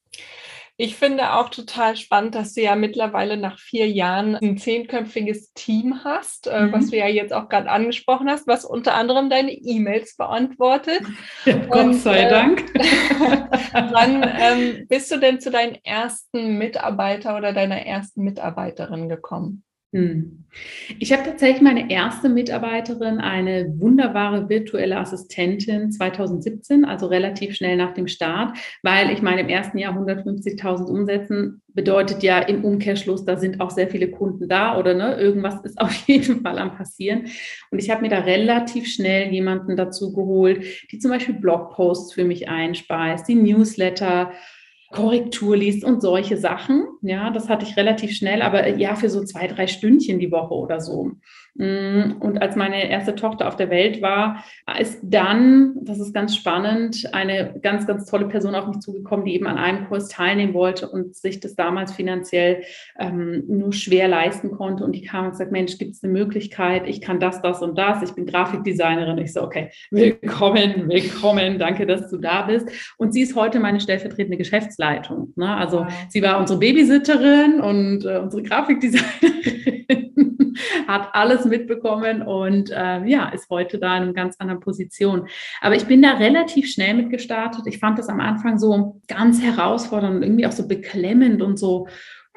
[0.81, 6.05] Ich finde auch total spannend, dass du ja mittlerweile nach vier Jahren ein zehnköpfiges Team
[6.05, 6.73] hast, äh, mhm.
[6.73, 11.03] was du ja jetzt auch gerade angesprochen hast, was unter anderem deine E-Mails beantwortet.
[11.45, 12.65] Ja, Gott Und, sei äh, Dank.
[13.73, 19.65] wann ähm, bist du denn zu deinem ersten Mitarbeiter oder deiner ersten Mitarbeiterin gekommen?
[19.93, 20.45] Hm.
[20.99, 27.95] Ich habe tatsächlich meine erste Mitarbeiterin, eine wunderbare virtuelle Assistentin 2017, also relativ schnell nach
[27.95, 33.37] dem Start, weil ich meine, im ersten Jahr 150.000 umsetzen bedeutet ja im Umkehrschluss, da
[33.37, 37.27] sind auch sehr viele Kunden da oder ne, irgendwas ist auf jeden Fall am passieren.
[37.71, 42.25] Und ich habe mir da relativ schnell jemanden dazu geholt, die zum Beispiel Blogposts für
[42.25, 44.33] mich einspeist, die Newsletter
[44.91, 46.87] Korrektur liest und solche Sachen.
[47.03, 50.33] Ja, das hatte ich relativ schnell, aber äh, ja, für so zwei, drei Stündchen die
[50.33, 51.13] Woche oder so.
[51.59, 54.45] Mm, und als meine erste Tochter auf der Welt war,
[54.79, 59.35] ist dann, das ist ganz spannend, eine ganz, ganz tolle Person auf mich zugekommen, die
[59.35, 62.63] eben an einem Kurs teilnehmen wollte und sich das damals finanziell
[62.99, 64.85] ähm, nur schwer leisten konnte.
[64.85, 66.87] Und die kam und gesagt, Mensch, gibt es eine Möglichkeit?
[66.87, 68.03] Ich kann das, das und das.
[68.03, 69.19] Ich bin Grafikdesignerin.
[69.19, 71.59] Ich so, okay, willkommen, willkommen.
[71.59, 72.69] Danke, dass du da bist.
[72.99, 75.33] Und sie ist heute meine stellvertretende Geschäftsleitung.
[75.35, 75.57] Ne?
[75.57, 75.93] Also wow.
[76.09, 79.89] sie war unsere Babysitterin und äh, unsere Grafikdesignerin
[80.87, 85.29] hat alles mitbekommen und äh, ja, ist heute da in einer ganz anderen Position.
[85.61, 87.67] Aber ich bin da relativ schnell mit gestartet.
[87.67, 91.89] Ich fand das am Anfang so ganz herausfordernd und irgendwie auch so beklemmend und so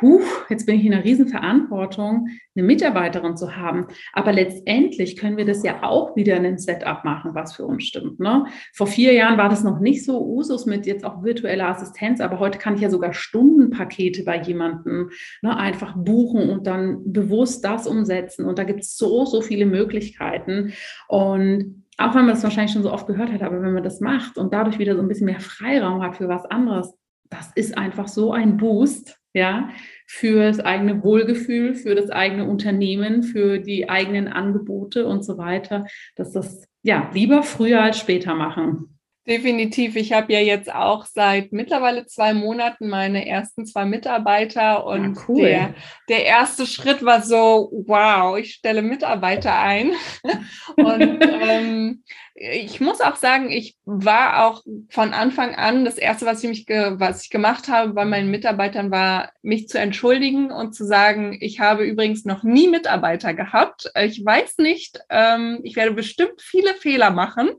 [0.01, 3.87] huch, jetzt bin ich in einer Riesenverantwortung, eine Mitarbeiterin zu haben.
[4.13, 7.83] Aber letztendlich können wir das ja auch wieder in einem Setup machen, was für uns
[7.83, 8.19] stimmt.
[8.19, 8.45] Ne?
[8.73, 12.39] Vor vier Jahren war das noch nicht so Usus mit jetzt auch virtueller Assistenz, aber
[12.39, 17.87] heute kann ich ja sogar Stundenpakete bei jemandem ne, einfach buchen und dann bewusst das
[17.87, 18.45] umsetzen.
[18.45, 20.73] Und da gibt es so, so viele Möglichkeiten.
[21.07, 23.99] Und auch wenn man das wahrscheinlich schon so oft gehört hat, aber wenn man das
[24.01, 26.93] macht und dadurch wieder so ein bisschen mehr Freiraum hat für was anderes,
[27.29, 29.69] das ist einfach so ein Boost ja,
[30.07, 35.85] für das eigene Wohlgefühl, für das eigene Unternehmen, für die eigenen Angebote und so weiter,
[36.15, 38.97] dass das ja lieber früher als später machen.
[39.27, 39.95] Definitiv.
[39.97, 45.23] Ich habe ja jetzt auch seit mittlerweile zwei Monaten meine ersten zwei Mitarbeiter und ja,
[45.27, 45.41] cool.
[45.41, 45.75] der,
[46.09, 49.91] der erste Schritt war so, wow, ich stelle Mitarbeiter ein.
[50.75, 52.03] und ähm,
[52.33, 56.65] ich muss auch sagen, ich war auch von Anfang an, das erste, was ich, mich
[56.67, 61.59] was ich gemacht habe bei meinen Mitarbeitern, war, mich zu entschuldigen und zu sagen, ich
[61.59, 63.91] habe übrigens noch nie Mitarbeiter gehabt.
[64.01, 67.49] Ich weiß nicht, ähm, ich werde bestimmt viele Fehler machen,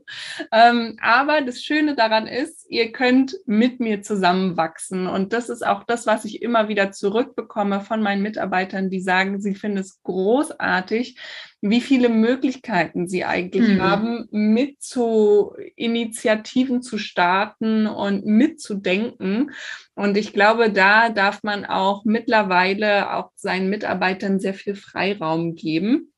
[0.51, 5.07] ähm, aber das Schöne daran ist, ihr könnt mit mir zusammenwachsen.
[5.07, 9.39] Und das ist auch das, was ich immer wieder zurückbekomme von meinen Mitarbeitern, die sagen,
[9.39, 11.17] sie finden es großartig,
[11.65, 13.81] wie viele Möglichkeiten sie eigentlich mhm.
[13.81, 19.51] haben, mit zu Initiativen zu starten und mitzudenken.
[19.95, 26.11] Und ich glaube, da darf man auch mittlerweile auch seinen Mitarbeitern sehr viel Freiraum geben.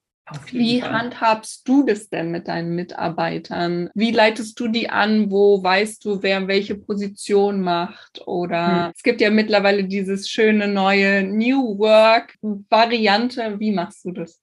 [0.52, 0.92] Wie Fall.
[0.92, 3.92] handhabst du das denn mit deinen Mitarbeitern?
[3.94, 5.30] Wie leitest du die an?
[5.30, 8.24] Wo weißt du, wer welche Position macht?
[8.26, 8.94] Oder hm.
[8.96, 13.60] es gibt ja mittlerweile dieses schöne neue New Work Variante.
[13.60, 14.42] Wie machst du das?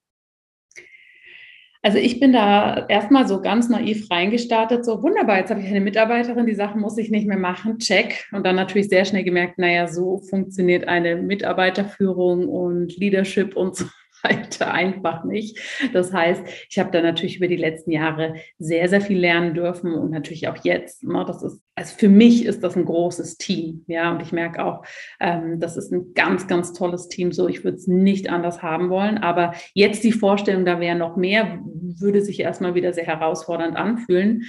[1.85, 5.81] Also ich bin da erstmal so ganz naiv reingestartet, so wunderbar, jetzt habe ich eine
[5.81, 8.25] Mitarbeiterin, die Sachen muss ich nicht mehr machen, check.
[8.31, 13.85] Und dann natürlich sehr schnell gemerkt, naja, so funktioniert eine Mitarbeiterführung und Leadership und so
[14.23, 15.59] weiter einfach nicht.
[15.93, 19.93] Das heißt, ich habe da natürlich über die letzten Jahre sehr, sehr viel lernen dürfen
[19.93, 21.03] und natürlich auch jetzt.
[21.03, 23.83] Ne, das ist, also für mich ist das ein großes Team.
[23.87, 24.85] Ja, und ich merke auch,
[25.19, 27.31] ähm, das ist ein ganz, ganz tolles Team.
[27.31, 29.17] So, ich würde es nicht anders haben wollen.
[29.17, 34.43] Aber jetzt die Vorstellung, da wäre noch mehr, würde sich erstmal wieder sehr herausfordernd anfühlen.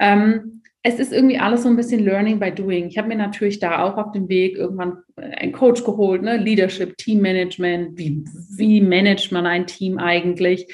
[0.00, 2.86] Ähm, es ist irgendwie alles so ein bisschen Learning by Doing.
[2.86, 6.38] Ich habe mir natürlich da auch auf dem Weg irgendwann einen Coach geholt, ne?
[6.38, 8.24] Leadership, Teammanagement, wie,
[8.56, 10.66] wie managt man ein Team eigentlich?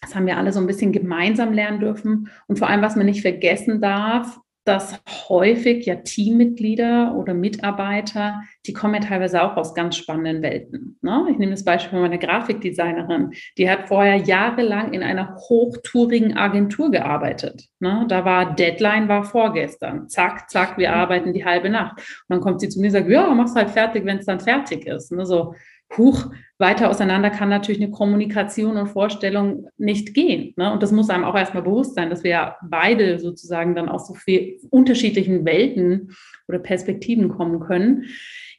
[0.00, 2.28] Das haben wir alle so ein bisschen gemeinsam lernen dürfen.
[2.48, 8.72] Und vor allem, was man nicht vergessen darf, dass häufig ja Teammitglieder oder Mitarbeiter, die
[8.72, 10.98] kommen ja teilweise auch aus ganz spannenden Welten.
[11.02, 11.26] Ne?
[11.30, 13.32] Ich nehme das Beispiel von meiner Grafikdesignerin.
[13.58, 17.68] Die hat vorher jahrelang in einer hochtourigen Agentur gearbeitet.
[17.80, 18.04] Ne?
[18.08, 20.08] Da war Deadline war vorgestern.
[20.08, 21.98] Zack, zack, wir arbeiten die halbe Nacht.
[21.98, 24.40] Und dann kommt sie zu mir und sagt, ja, mach's halt fertig, wenn es dann
[24.40, 25.10] fertig ist.
[25.10, 25.26] Ne?
[25.26, 25.54] So,
[25.96, 30.54] huch, weiter auseinander kann natürlich eine Kommunikation und Vorstellung nicht gehen.
[30.56, 30.72] Ne?
[30.72, 34.06] Und das muss einem auch erstmal bewusst sein, dass wir ja beide sozusagen dann aus
[34.06, 36.14] so viel unterschiedlichen Welten
[36.48, 38.04] oder Perspektiven kommen können.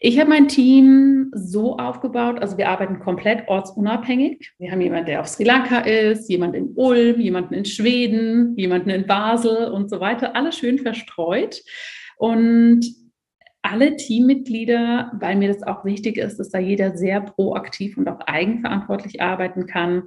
[0.05, 4.51] Ich habe mein Team so aufgebaut, also wir arbeiten komplett ortsunabhängig.
[4.59, 8.89] Wir haben jemanden, der auf Sri Lanka ist, jemanden in Ulm, jemanden in Schweden, jemanden
[8.89, 11.61] in Basel und so weiter, alles schön verstreut.
[12.17, 12.85] Und
[13.63, 18.19] alle Teammitglieder, weil mir das auch wichtig ist, dass da jeder sehr proaktiv und auch
[18.19, 20.03] eigenverantwortlich arbeiten kann,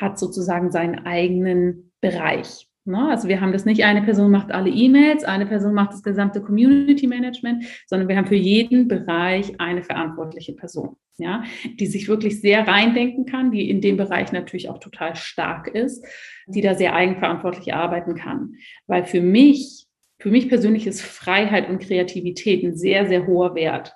[0.00, 2.68] hat sozusagen seinen eigenen Bereich.
[2.84, 3.08] Ne?
[3.08, 6.40] Also wir haben das nicht, eine Person macht alle E-Mails, eine Person macht das gesamte
[6.40, 11.42] Community Management, sondern wir haben für jeden Bereich eine verantwortliche Person, ja,
[11.78, 16.06] die sich wirklich sehr reindenken kann, die in dem Bereich natürlich auch total stark ist,
[16.46, 18.54] die da sehr eigenverantwortlich arbeiten kann.
[18.86, 19.79] Weil für mich
[20.20, 23.94] für mich persönlich ist Freiheit und Kreativität ein sehr, sehr hoher Wert.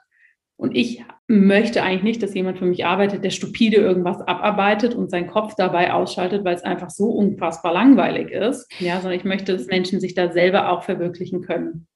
[0.56, 5.10] Und ich möchte eigentlich nicht, dass jemand für mich arbeitet, der stupide irgendwas abarbeitet und
[5.10, 8.70] seinen Kopf dabei ausschaltet, weil es einfach so unfassbar langweilig ist.
[8.78, 11.86] Ja, sondern ich möchte, dass Menschen sich da selber auch verwirklichen können.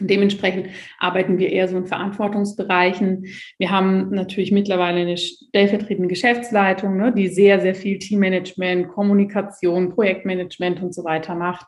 [0.00, 3.26] Dementsprechend arbeiten wir eher so in Verantwortungsbereichen.
[3.58, 10.82] Wir haben natürlich mittlerweile eine stellvertretende Geschäftsleitung, ne, die sehr, sehr viel Teammanagement, Kommunikation, Projektmanagement
[10.82, 11.66] und so weiter macht.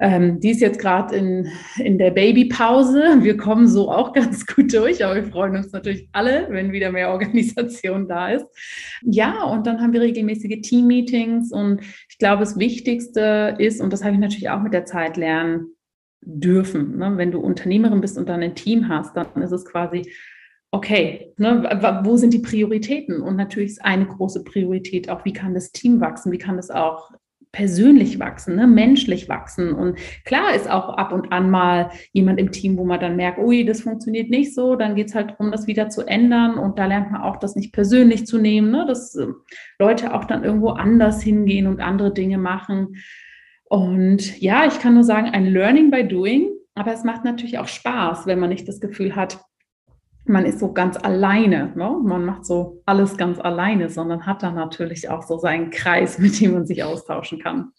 [0.00, 3.18] Ähm, die ist jetzt gerade in, in der Babypause.
[3.20, 6.90] Wir kommen so auch ganz gut durch, aber wir freuen uns natürlich alle, wenn wieder
[6.90, 8.46] mehr Organisation da ist.
[9.02, 14.02] Ja, und dann haben wir regelmäßige Teammeetings und ich glaube, das Wichtigste ist, und das
[14.02, 15.73] habe ich natürlich auch mit der Zeit lernen
[16.24, 16.98] dürfen.
[16.98, 17.12] Ne?
[17.16, 20.10] Wenn du Unternehmerin bist und dann ein Team hast, dann ist es quasi
[20.70, 23.20] okay, ne, wo sind die Prioritäten?
[23.22, 26.32] Und natürlich ist eine große Priorität auch, wie kann das Team wachsen?
[26.32, 27.12] Wie kann das auch
[27.54, 28.66] persönlich wachsen, ne?
[28.66, 29.72] menschlich wachsen.
[29.72, 33.38] Und klar ist auch ab und an mal jemand im Team, wo man dann merkt,
[33.38, 36.58] ui, das funktioniert nicht so, dann geht es halt darum, das wieder zu ändern.
[36.58, 38.84] Und da lernt man auch, das nicht persönlich zu nehmen, ne?
[38.86, 39.28] dass äh,
[39.78, 42.96] Leute auch dann irgendwo anders hingehen und andere Dinge machen.
[43.64, 47.68] Und ja, ich kann nur sagen, ein Learning by Doing, aber es macht natürlich auch
[47.68, 49.40] Spaß, wenn man nicht das Gefühl hat,
[50.26, 51.98] man ist so ganz alleine, ne?
[52.02, 56.40] man macht so alles ganz alleine, sondern hat dann natürlich auch so seinen Kreis, mit
[56.40, 57.72] dem man sich austauschen kann.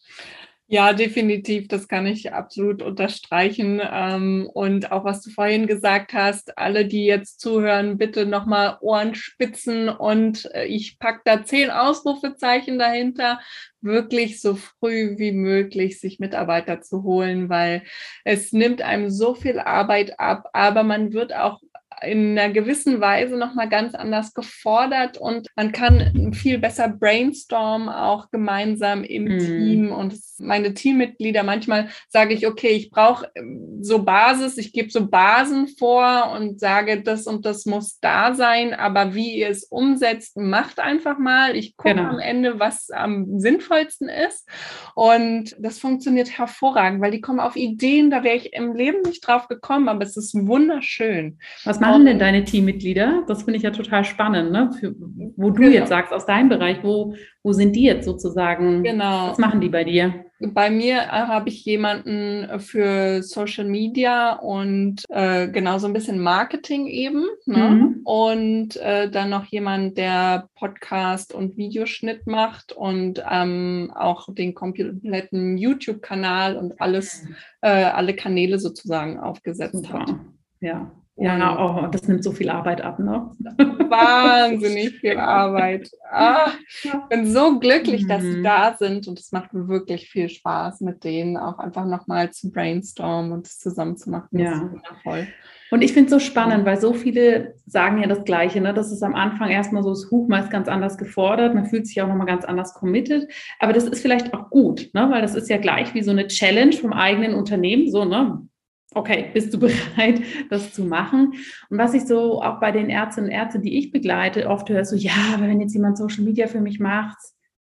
[0.68, 3.80] Ja, definitiv, das kann ich absolut unterstreichen.
[3.84, 9.14] Ähm, und auch was du vorhin gesagt hast, alle, die jetzt zuhören, bitte nochmal Ohren
[9.14, 13.40] spitzen und äh, ich packe da zehn Ausrufezeichen dahinter,
[13.82, 17.84] wirklich so früh wie möglich sich Mitarbeiter zu holen, weil
[18.24, 21.62] es nimmt einem so viel Arbeit ab, aber man wird auch
[22.02, 28.30] in einer gewissen Weise nochmal ganz anders gefordert und man kann viel besser brainstormen, auch
[28.32, 29.40] gemeinsam im mm.
[29.40, 29.92] Team.
[29.92, 35.08] Und meine Teammitglieder, manchmal sage ich, okay, ich brauche ähm, so Basis, ich gebe so
[35.08, 40.38] Basen vor und sage, das und das muss da sein, aber wie ihr es umsetzt,
[40.38, 41.56] macht einfach mal.
[41.56, 42.10] Ich gucke genau.
[42.10, 44.48] am Ende, was am sinnvollsten ist.
[44.96, 49.26] Und das funktioniert hervorragend, weil die kommen auf Ideen, da wäre ich im Leben nicht
[49.26, 51.40] drauf gekommen, aber es ist wunderschön.
[51.64, 53.24] Was machen denn deine Teammitglieder?
[53.28, 54.72] Das finde ich ja total spannend, ne?
[54.80, 54.96] Für,
[55.36, 55.74] wo du genau.
[55.74, 58.84] jetzt sagst, aus deinem Bereich, wo, wo sind die jetzt sozusagen?
[58.84, 59.30] Genau.
[59.30, 60.26] Was machen die bei dir?
[60.40, 66.20] Bei mir äh, habe ich jemanden für Social Media und äh, genau so ein bisschen
[66.20, 67.26] Marketing eben.
[67.46, 67.70] Ne?
[67.70, 68.02] Mhm.
[68.04, 75.58] Und äh, dann noch jemand, der Podcast und Videoschnitt macht und ähm, auch den kompletten
[75.58, 77.26] YouTube-Kanal und alles,
[77.62, 80.00] äh, alle Kanäle sozusagen aufgesetzt Super.
[80.00, 80.16] hat.
[80.60, 83.32] Ja, ja, oh, das nimmt so viel Arbeit ab, ne?
[83.90, 85.90] Wahnsinnig viel Arbeit.
[86.12, 86.52] Ah,
[86.84, 88.44] ich bin so glücklich, dass sie mhm.
[88.44, 93.32] da sind und es macht wirklich viel Spaß, mit denen auch einfach nochmal zu brainstormen
[93.32, 94.28] und es zusammen zu machen.
[94.32, 94.52] Das ja.
[94.56, 95.28] ist wundervoll.
[95.72, 98.74] Und ich finde es so spannend, weil so viele sagen ja das Gleiche, ne?
[98.74, 102.02] Das ist am Anfang erstmal so, das Huch meist ganz anders gefordert, man fühlt sich
[102.02, 103.28] auch nochmal ganz anders committed.
[103.60, 105.08] Aber das ist vielleicht auch gut, ne?
[105.10, 108.46] Weil das ist ja gleich wie so eine Challenge vom eigenen Unternehmen, so, ne?
[108.94, 111.34] Okay, bist du bereit, das zu machen?
[111.70, 114.86] Und was ich so auch bei den Ärztinnen und Ärzten, die ich begleite, oft höre,
[114.86, 117.18] so, ja, aber wenn jetzt jemand Social Media für mich macht,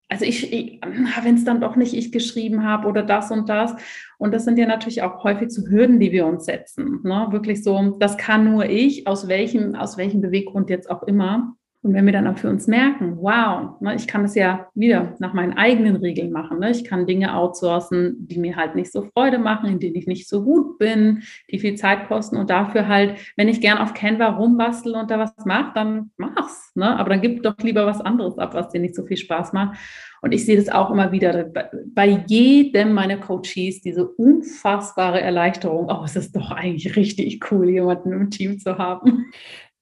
[0.08, 0.82] also ich, ich
[1.24, 3.76] wenn es dann doch nicht ich geschrieben habe oder das und das.
[4.18, 7.02] Und das sind ja natürlich auch häufig so Hürden, die wir uns setzen.
[7.04, 7.28] Ne?
[7.32, 11.56] Wirklich so, das kann nur ich, aus welchem, aus welchem Beweggrund jetzt auch immer.
[11.86, 15.14] Und wenn wir dann auch für uns merken, wow, ne, ich kann das ja wieder
[15.20, 16.58] nach meinen eigenen Regeln machen.
[16.58, 16.72] Ne?
[16.72, 20.28] Ich kann Dinge outsourcen, die mir halt nicht so Freude machen, in denen ich nicht
[20.28, 21.22] so gut bin,
[21.52, 25.20] die viel Zeit kosten und dafür halt, wenn ich gern auf Canva rumbastel und da
[25.20, 26.72] was mache, dann mach's.
[26.74, 26.88] Ne?
[26.98, 29.78] Aber dann gib doch lieber was anderes ab, was dir nicht so viel Spaß macht.
[30.24, 31.52] Und ich sehe das auch immer wieder
[31.94, 35.88] bei jedem meiner Coaches, diese unfassbare Erleichterung.
[35.88, 39.28] Oh, es ist doch eigentlich richtig cool, jemanden im Team zu haben.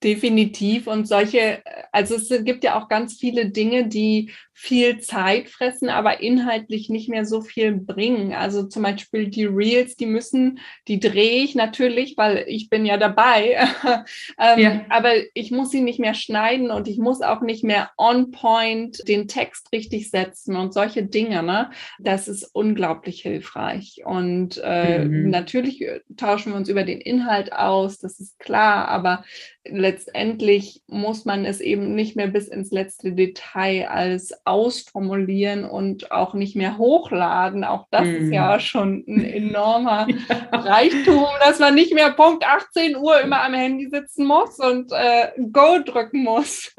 [0.04, 0.86] Definitiv.
[0.86, 6.20] Und solche, also es gibt ja auch ganz viele Dinge, die viel Zeit fressen, aber
[6.20, 8.32] inhaltlich nicht mehr so viel bringen.
[8.32, 12.96] Also zum Beispiel die Reels, die müssen, die drehe ich natürlich, weil ich bin ja
[12.96, 13.66] dabei.
[14.38, 14.80] ähm, ja.
[14.90, 19.06] Aber ich muss sie nicht mehr schneiden und ich muss auch nicht mehr on point
[19.08, 21.42] den Text richtig setzen und solche Dinge.
[21.42, 21.70] Ne?
[21.98, 24.02] Das ist unglaublich hilfreich.
[24.04, 25.30] Und äh, mhm.
[25.30, 25.84] natürlich
[26.16, 29.24] tauschen wir uns über den Inhalt aus, das ist klar, aber
[29.64, 36.34] letztendlich muss man es eben nicht mehr bis ins letzte Detail als ausformulieren und auch
[36.34, 37.64] nicht mehr hochladen.
[37.64, 38.14] Auch das mm.
[38.14, 38.60] ist ja mhm.
[38.60, 40.58] schon ein enormer ja.
[40.58, 45.28] Reichtum, dass man nicht mehr Punkt 18 Uhr immer am Handy sitzen muss und äh,
[45.52, 46.74] Go drücken muss.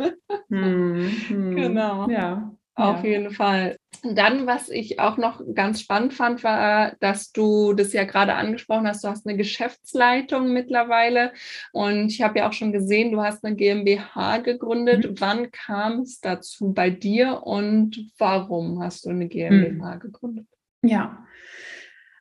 [0.50, 1.06] mm.
[1.56, 2.10] Genau.
[2.10, 2.52] Ja.
[2.76, 3.10] Auf ja.
[3.10, 3.78] jeden Fall.
[4.14, 8.88] Dann, was ich auch noch ganz spannend fand, war, dass du das ja gerade angesprochen
[8.88, 11.34] hast, du hast eine Geschäftsleitung mittlerweile
[11.72, 15.10] und ich habe ja auch schon gesehen, du hast eine GmbH gegründet.
[15.10, 15.20] Mhm.
[15.20, 20.00] Wann kam es dazu bei dir und warum hast du eine GmbH mhm.
[20.00, 20.48] gegründet?
[20.84, 21.26] Ja,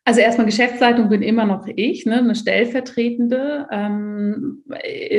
[0.06, 3.66] also erstmal Geschäftsleitung bin immer noch ich, ne, eine stellvertretende.
[3.72, 4.62] Ähm,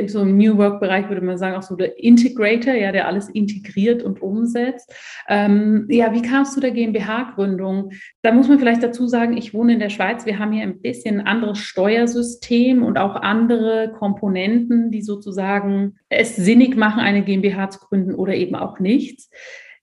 [0.06, 4.04] so einem New Work-Bereich würde man sagen, auch so der Integrator, ja, der alles integriert
[4.04, 4.94] und umsetzt.
[5.28, 7.90] Ähm, ja, wie kamst du der GmbH-Gründung?
[8.22, 10.24] Da muss man vielleicht dazu sagen, ich wohne in der Schweiz.
[10.24, 16.76] Wir haben hier ein bisschen anderes Steuersystem und auch andere Komponenten, die sozusagen es sinnig
[16.76, 19.30] machen, eine GmbH zu gründen oder eben auch nichts.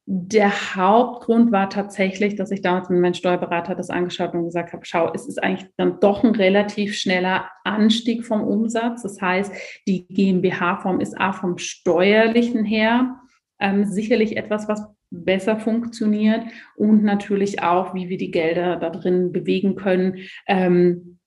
[0.05, 4.85] Der Hauptgrund war tatsächlich, dass ich damals mit meinem Steuerberater das angeschaut und gesagt habe,
[4.85, 9.03] schau, es ist eigentlich dann doch ein relativ schneller Anstieg vom Umsatz.
[9.03, 9.53] Das heißt,
[9.87, 13.15] die GmbH-Form ist auch vom steuerlichen her
[13.59, 16.43] ähm, sicherlich etwas, was besser funktioniert
[16.75, 20.17] und natürlich auch, wie wir die Gelder da drin bewegen können.
[20.47, 21.19] Ähm,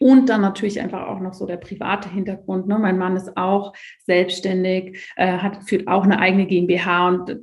[0.00, 2.66] und dann natürlich einfach auch noch so der private Hintergrund.
[2.66, 2.78] Ne?
[2.78, 3.72] Mein Mann ist auch
[4.04, 7.36] selbstständig, äh, hat, führt auch eine eigene GmbH und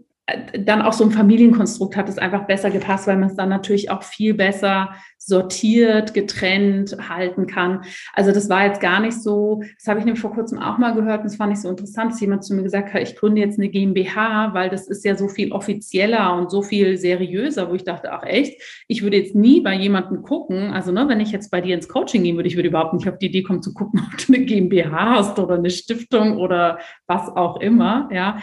[0.57, 3.91] dann auch so ein Familienkonstrukt hat es einfach besser gepasst, weil man es dann natürlich
[3.91, 7.83] auch viel besser sortiert, getrennt halten kann.
[8.13, 10.93] Also das war jetzt gar nicht so, das habe ich nämlich vor kurzem auch mal
[10.93, 13.41] gehört und das fand ich so interessant, dass jemand zu mir gesagt hat, ich gründe
[13.41, 17.75] jetzt eine GmbH, weil das ist ja so viel offizieller und so viel seriöser, wo
[17.75, 21.31] ich dachte, ach echt, ich würde jetzt nie bei jemandem gucken, also ne, wenn ich
[21.31, 23.61] jetzt bei dir ins Coaching gehen würde, ich würde überhaupt nicht auf die Idee kommen
[23.61, 28.37] zu gucken, ob du eine GmbH hast oder eine Stiftung oder was auch immer, ja.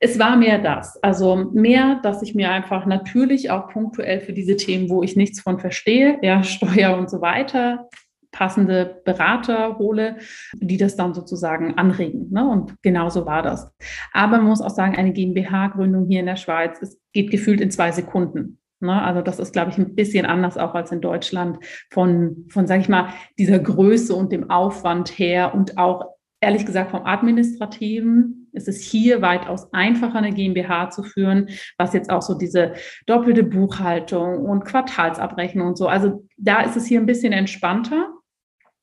[0.00, 1.02] Es war mehr das.
[1.02, 5.40] Also mehr, dass ich mir einfach natürlich auch punktuell für diese Themen, wo ich nichts
[5.40, 7.88] von verstehe, ja, Steuer und so weiter,
[8.30, 10.18] passende Berater hole,
[10.54, 12.30] die das dann sozusagen anregen.
[12.30, 12.46] Ne?
[12.46, 13.72] Und genauso war das.
[14.12, 17.70] Aber man muss auch sagen, eine GmbH-Gründung hier in der Schweiz, es geht gefühlt in
[17.70, 18.60] zwei Sekunden.
[18.80, 19.02] Ne?
[19.02, 21.58] Also das ist, glaube ich, ein bisschen anders auch als in Deutschland
[21.90, 26.04] von, von sage ich mal, dieser Größe und dem Aufwand her und auch
[26.40, 31.48] ehrlich gesagt vom administrativen ist es hier weitaus einfacher, eine GmbH zu führen,
[31.78, 32.74] was jetzt auch so diese
[33.06, 35.88] doppelte Buchhaltung und Quartalsabrechnung und so.
[35.88, 38.12] Also da ist es hier ein bisschen entspannter.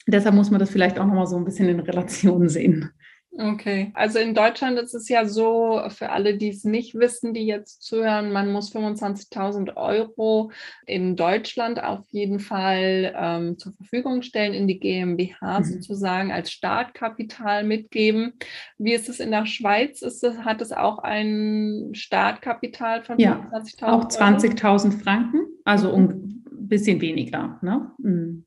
[0.07, 2.91] Deshalb muss man das vielleicht auch nochmal so ein bisschen in Relation sehen.
[3.37, 7.45] Okay, also in Deutschland ist es ja so, für alle, die es nicht wissen, die
[7.45, 10.51] jetzt zuhören, man muss 25.000 Euro
[10.85, 15.63] in Deutschland auf jeden Fall ähm, zur Verfügung stellen, in die GmbH mhm.
[15.65, 18.33] sozusagen als Startkapital mitgeben.
[18.77, 20.01] Wie ist es in der Schweiz?
[20.01, 26.44] Ist es, hat es auch ein Startkapital von 25.000 ja, auch 20.000 Franken, also um
[26.67, 27.59] bisschen weniger.
[27.61, 27.91] Ne?
[27.97, 28.45] Mhm.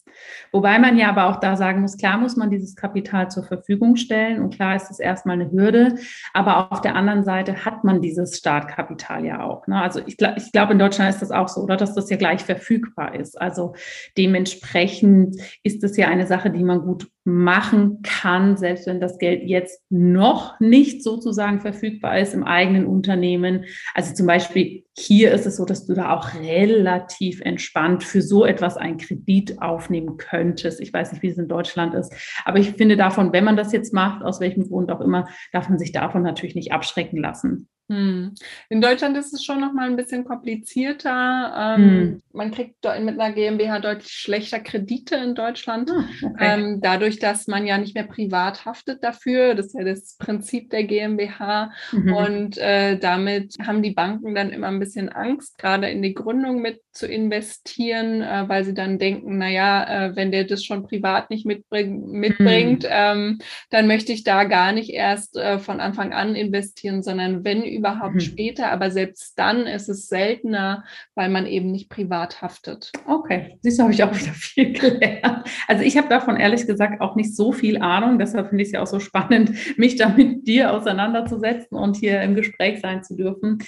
[0.52, 3.96] Wobei man ja aber auch da sagen muss, klar muss man dieses Kapital zur Verfügung
[3.96, 5.96] stellen und klar ist es erstmal eine Hürde,
[6.32, 9.66] aber auf der anderen Seite hat man dieses Startkapital ja auch.
[9.66, 9.80] Ne?
[9.80, 12.42] Also ich, ich glaube, in Deutschland ist das auch so, oder dass das ja gleich
[12.42, 13.40] verfügbar ist.
[13.40, 13.74] Also
[14.16, 19.42] dementsprechend ist das ja eine Sache, die man gut machen kann, selbst wenn das Geld
[19.44, 23.64] jetzt noch nicht sozusagen verfügbar ist im eigenen Unternehmen.
[23.94, 28.44] Also zum Beispiel hier ist es so, dass du da auch relativ entspannt für so
[28.44, 30.80] etwas einen Kredit aufnehmen könntest.
[30.80, 32.12] Ich weiß nicht, wie es in Deutschland ist,
[32.44, 35.68] aber ich finde davon, wenn man das jetzt macht, aus welchem Grund auch immer, darf
[35.68, 37.68] man sich davon natürlich nicht abschrecken lassen.
[37.88, 38.34] Hm.
[38.68, 41.76] In Deutschland ist es schon noch mal ein bisschen komplizierter.
[41.78, 42.22] Ähm, hm.
[42.32, 45.90] Man kriegt mit einer GmbH deutlich schlechter Kredite in Deutschland.
[45.90, 46.34] Ah, okay.
[46.38, 49.54] ähm, dadurch, dass man ja nicht mehr privat haftet dafür.
[49.54, 51.72] Das ist ja das Prinzip der GmbH.
[51.92, 52.12] Mhm.
[52.12, 56.60] Und äh, damit haben die Banken dann immer ein bisschen Angst, gerade in die Gründung
[56.60, 61.30] mit zu investieren, äh, weil sie dann denken, naja, äh, wenn der das schon privat
[61.30, 62.90] nicht mitbring mitbringt, mhm.
[62.90, 63.38] ähm,
[63.70, 68.16] dann möchte ich da gar nicht erst äh, von Anfang an investieren, sondern wenn überhaupt
[68.16, 68.20] mhm.
[68.20, 68.72] später.
[68.72, 70.84] Aber selbst dann ist es seltener,
[71.14, 72.90] weil man eben nicht privat haftet.
[73.06, 75.48] Okay, siehst du, habe ich auch wieder viel gelernt.
[75.68, 78.18] Also ich habe davon ehrlich gesagt auch nicht so viel Ahnung.
[78.18, 82.20] Deshalb finde ich es ja auch so spannend, mich da mit dir auseinanderzusetzen und hier
[82.22, 83.58] im Gespräch sein zu dürfen.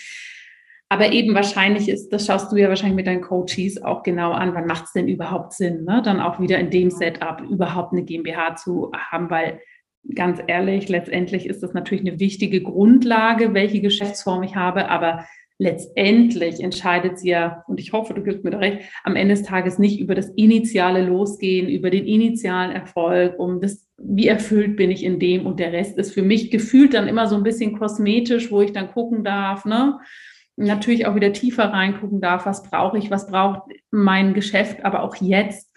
[0.93, 4.55] Aber eben wahrscheinlich ist, das schaust du ja wahrscheinlich mit deinen Coaches auch genau an,
[4.55, 6.03] wann macht es denn überhaupt Sinn, ne?
[6.05, 9.61] dann auch wieder in dem Setup überhaupt eine GmbH zu haben, weil
[10.17, 15.27] ganz ehrlich, letztendlich ist das natürlich eine wichtige Grundlage, welche Geschäftsform ich habe, aber
[15.59, 19.45] letztendlich entscheidet sie ja, und ich hoffe, du gibst mir da recht, am Ende des
[19.45, 24.91] Tages nicht über das initiale Losgehen, über den initialen Erfolg, um das, wie erfüllt bin
[24.91, 27.79] ich in dem und der Rest ist für mich gefühlt dann immer so ein bisschen
[27.79, 30.01] kosmetisch, wo ich dann gucken darf, ne?
[30.57, 35.17] Natürlich auch wieder tiefer reingucken darf, was brauche ich, was braucht mein Geschäft, aber auch
[35.17, 35.75] jetzt,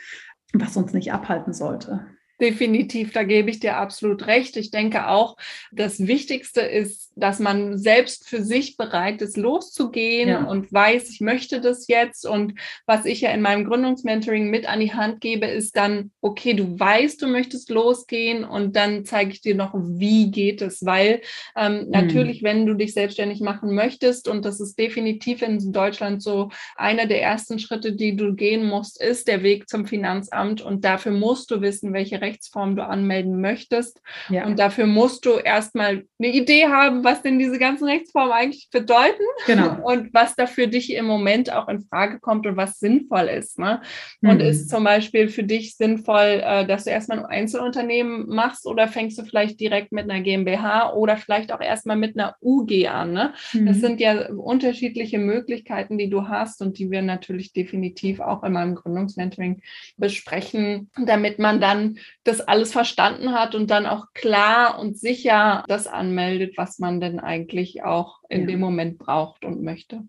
[0.53, 2.05] was uns nicht abhalten sollte.
[2.43, 4.57] Definitiv, da gebe ich dir absolut recht.
[4.57, 5.37] Ich denke auch,
[5.71, 10.43] das Wichtigste ist, dass man selbst für sich bereit ist, loszugehen ja.
[10.43, 12.25] und weiß, ich möchte das jetzt.
[12.25, 16.53] Und was ich ja in meinem Gründungsmentoring mit an die Hand gebe, ist dann, okay,
[16.53, 20.83] du weißt, du möchtest losgehen und dann zeige ich dir noch, wie geht es.
[20.83, 21.21] Weil
[21.55, 21.91] ähm, mhm.
[21.91, 27.05] natürlich, wenn du dich selbstständig machen möchtest, und das ist definitiv in Deutschland so einer
[27.05, 30.61] der ersten Schritte, die du gehen musst, ist der Weg zum Finanzamt.
[30.61, 34.01] Und dafür musst du wissen, welche Rechte Rechtsform du anmelden möchtest.
[34.29, 34.45] Ja.
[34.45, 39.23] Und dafür musst du erstmal eine Idee haben, was denn diese ganzen Rechtsformen eigentlich bedeuten
[39.45, 39.77] genau.
[39.83, 43.59] und was da für dich im Moment auch in Frage kommt und was sinnvoll ist.
[43.59, 43.81] Ne?
[44.21, 44.41] Und mhm.
[44.41, 49.17] ist zum Beispiel für dich sinnvoll, äh, dass du erstmal ein Einzelunternehmen machst oder fängst
[49.19, 53.13] du vielleicht direkt mit einer GmbH oder vielleicht auch erstmal mit einer UG an.
[53.13, 53.33] Ne?
[53.53, 53.65] Mhm.
[53.67, 58.53] Das sind ja unterschiedliche Möglichkeiten, die du hast und die wir natürlich definitiv auch in
[58.53, 59.61] meinem Gründungsmentoring
[59.97, 65.87] besprechen, damit man dann das alles verstanden hat und dann auch klar und sicher das
[65.87, 68.47] anmeldet, was man denn eigentlich auch in ja.
[68.47, 70.03] dem Moment braucht und möchte.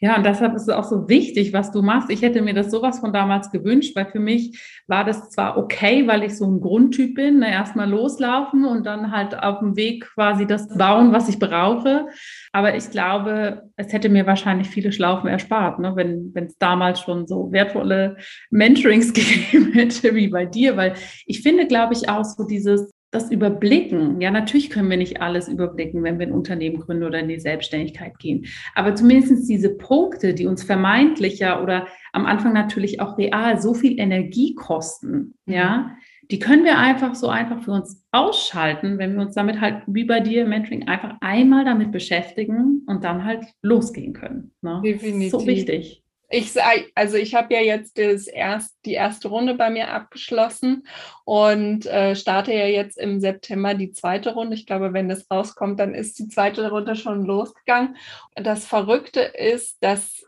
[0.00, 2.10] Ja, und deshalb ist es auch so wichtig, was du machst.
[2.10, 6.06] Ich hätte mir das sowas von damals gewünscht, weil für mich war das zwar okay,
[6.06, 10.06] weil ich so ein Grundtyp bin, ne, erstmal loslaufen und dann halt auf dem Weg
[10.14, 12.06] quasi das bauen, was ich brauche.
[12.52, 17.26] Aber ich glaube, es hätte mir wahrscheinlich viele Schlaufen erspart, ne, wenn es damals schon
[17.26, 18.16] so wertvolle
[18.50, 20.94] Mentorings gegeben hätte wie bei dir, weil
[21.26, 24.20] ich finde, glaube ich, auch so dieses das Überblicken.
[24.20, 27.40] Ja, natürlich können wir nicht alles überblicken, wenn wir ein Unternehmen gründen oder in die
[27.40, 28.46] Selbstständigkeit gehen.
[28.74, 33.98] Aber zumindest diese Punkte, die uns vermeintlicher oder am Anfang natürlich auch real so viel
[33.98, 35.52] Energie kosten, mhm.
[35.52, 35.96] ja,
[36.30, 40.04] die können wir einfach so einfach für uns ausschalten, wenn wir uns damit halt wie
[40.04, 44.52] bei dir im Mentoring einfach einmal damit beschäftigen und dann halt losgehen können.
[44.62, 44.80] Ne?
[44.84, 45.32] Definitiv.
[45.32, 46.04] So wichtig.
[46.32, 50.86] Ich sage, also ich habe ja jetzt das erst, die erste Runde bei mir abgeschlossen
[51.24, 54.54] und äh, starte ja jetzt im September die zweite Runde.
[54.54, 57.96] Ich glaube, wenn das rauskommt, dann ist die zweite Runde schon losgegangen.
[58.36, 60.24] Das Verrückte ist, dass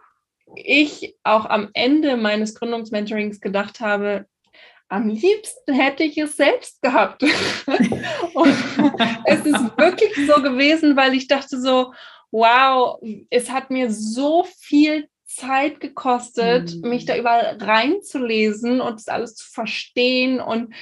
[0.56, 4.26] ich auch am Ende meines Gründungsmentorings gedacht habe,
[4.88, 7.22] am liebsten hätte ich es selbst gehabt.
[8.34, 8.54] und
[9.24, 11.94] es ist wirklich so gewesen, weil ich dachte so,
[12.32, 13.00] wow,
[13.30, 16.88] es hat mir so viel Zeit gekostet, mhm.
[16.88, 20.74] mich da überall reinzulesen und das alles zu verstehen und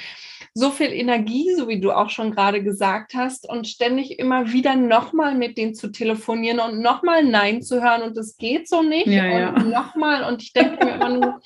[0.55, 4.75] so viel Energie, so wie du auch schon gerade gesagt hast, und ständig immer wieder
[4.75, 9.07] nochmal mit denen zu telefonieren und nochmal Nein zu hören und das geht so nicht
[9.07, 9.81] ja, und ja.
[9.81, 11.41] nochmal und ich denke mir immer nur,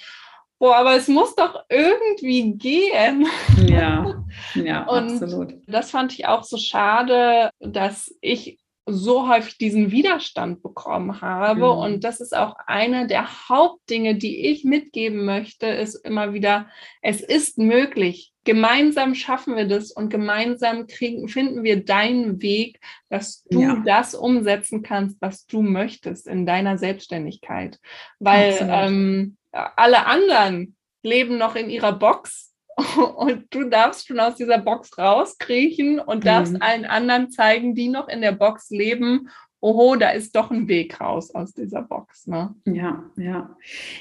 [0.58, 3.26] boah, aber es muss doch irgendwie gehen.
[3.68, 4.24] Ja,
[4.54, 5.54] ja, und absolut.
[5.66, 11.72] Das fand ich auch so schade, dass ich so häufig diesen Widerstand bekommen habe.
[11.72, 11.78] Mhm.
[11.78, 16.68] Und das ist auch eine der Hauptdinge, die ich mitgeben möchte, ist immer wieder,
[17.00, 18.32] es ist möglich.
[18.44, 22.78] Gemeinsam schaffen wir das und gemeinsam kriegen, finden wir deinen Weg,
[23.08, 23.82] dass du ja.
[23.86, 27.80] das umsetzen kannst, was du möchtest in deiner Selbstständigkeit.
[28.18, 32.53] Weil ähm, alle anderen leben noch in ihrer Box
[33.16, 36.62] und du darfst schon aus dieser Box rauskriechen und darfst mhm.
[36.62, 39.28] allen anderen zeigen, die noch in der Box leben.
[39.60, 42.26] Oho, da ist doch ein Weg raus aus dieser Box.
[42.26, 42.54] Ne?
[42.66, 43.56] Ja, ja.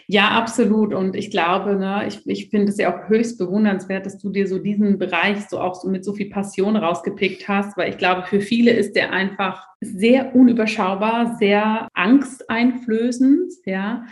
[0.08, 0.94] Ja, absolut.
[0.94, 4.46] Und ich glaube, ne, ich, ich finde es ja auch höchst bewundernswert, dass du dir
[4.46, 8.24] so diesen Bereich so auch so mit so viel Passion rausgepickt hast, weil ich glaube,
[8.24, 14.04] für viele ist der einfach sehr unüberschaubar, sehr angsteinflößend, ja.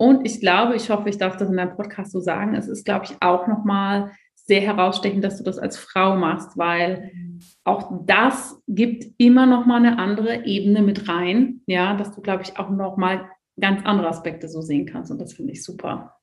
[0.00, 2.86] Und ich glaube, ich hoffe, ich darf das in deinem Podcast so sagen, es ist,
[2.86, 7.12] glaube ich, auch nochmal sehr herausstechend, dass du das als Frau machst, weil
[7.64, 12.58] auch das gibt immer nochmal eine andere Ebene mit rein, ja, dass du, glaube ich,
[12.58, 13.28] auch nochmal
[13.60, 15.10] ganz andere Aspekte so sehen kannst.
[15.10, 16.14] Und das finde ich super.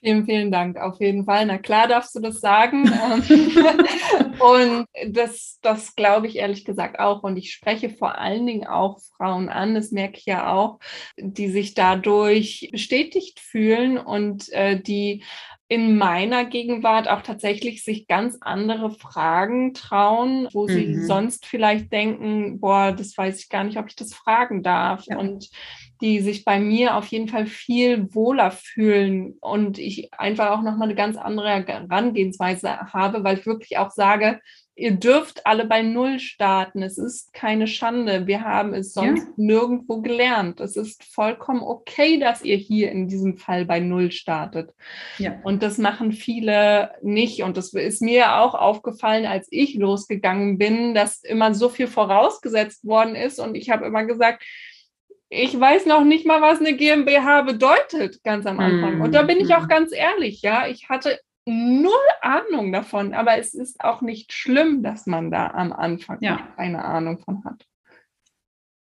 [0.00, 0.78] Vielen, vielen Dank.
[0.78, 1.44] Auf jeden Fall.
[1.46, 2.84] Na klar darfst du das sagen.
[4.40, 7.22] und das, das glaube ich ehrlich gesagt auch.
[7.22, 10.78] Und ich spreche vor allen Dingen auch Frauen an, das merke ich ja auch,
[11.18, 15.22] die sich dadurch bestätigt fühlen und äh, die
[15.68, 20.68] in meiner Gegenwart auch tatsächlich sich ganz andere Fragen trauen, wo mhm.
[20.68, 25.04] sie sonst vielleicht denken, boah, das weiß ich gar nicht, ob ich das fragen darf.
[25.06, 25.18] Ja.
[25.18, 25.48] Und
[26.00, 30.88] die sich bei mir auf jeden Fall viel wohler fühlen und ich einfach auch nochmal
[30.88, 34.40] eine ganz andere Herangehensweise habe, weil ich wirklich auch sage,
[34.80, 36.82] ihr dürft alle bei Null starten.
[36.82, 38.26] Es ist keine Schande.
[38.26, 39.32] Wir haben es sonst ja.
[39.36, 40.60] nirgendwo gelernt.
[40.60, 44.72] Es ist vollkommen okay, dass ihr hier in diesem Fall bei Null startet.
[45.18, 45.38] Ja.
[45.44, 47.42] Und das machen viele nicht.
[47.42, 52.86] Und das ist mir auch aufgefallen, als ich losgegangen bin, dass immer so viel vorausgesetzt
[52.86, 53.38] worden ist.
[53.38, 54.42] Und ich habe immer gesagt,
[55.30, 59.00] ich weiß noch nicht mal, was eine GmbH bedeutet, ganz am Anfang.
[59.00, 59.68] Und da bin ich auch mhm.
[59.68, 65.06] ganz ehrlich, ja, ich hatte null Ahnung davon, aber es ist auch nicht schlimm, dass
[65.06, 66.48] man da am Anfang ja.
[66.56, 67.64] keine Ahnung von hat.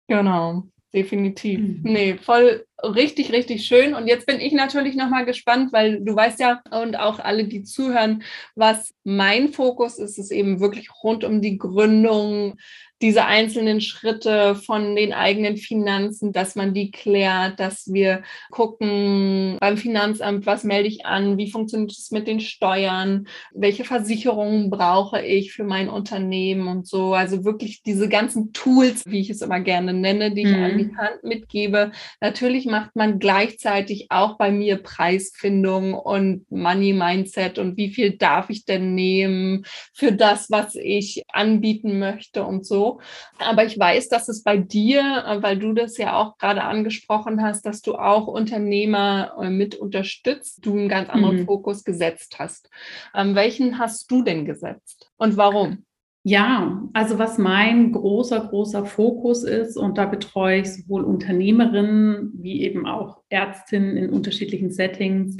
[0.08, 0.64] Genau,
[0.94, 1.60] definitiv.
[1.60, 1.80] Mhm.
[1.82, 3.94] Nee, voll, richtig, richtig schön.
[3.94, 7.62] Und jetzt bin ich natürlich nochmal gespannt, weil du weißt ja und auch alle, die
[7.62, 8.22] zuhören,
[8.54, 12.56] was mein Fokus ist, ist eben wirklich rund um die Gründung
[13.02, 19.76] diese einzelnen Schritte von den eigenen Finanzen, dass man die klärt, dass wir gucken beim
[19.76, 25.52] Finanzamt, was melde ich an, wie funktioniert es mit den Steuern, welche Versicherungen brauche ich
[25.52, 27.12] für mein Unternehmen und so.
[27.12, 30.62] Also wirklich diese ganzen Tools, wie ich es immer gerne nenne, die ich mhm.
[30.62, 31.90] an die Hand mitgebe.
[32.20, 38.48] Natürlich macht man gleichzeitig auch bei mir Preisfindung und Money Mindset und wie viel darf
[38.48, 43.00] ich denn nehmen für das, was ich anbieten möchte und so.
[43.38, 47.42] Aber ich weiß, dass es bei dir, äh, weil du das ja auch gerade angesprochen
[47.42, 51.46] hast, dass du auch Unternehmer äh, mit unterstützt, du einen ganz anderen mhm.
[51.46, 52.70] Fokus gesetzt hast.
[53.14, 55.84] Ähm, welchen hast du denn gesetzt und warum?
[56.24, 62.62] Ja, also was mein großer, großer Fokus ist, und da betreue ich sowohl Unternehmerinnen wie
[62.62, 65.36] eben auch Ärztinnen in unterschiedlichen Settings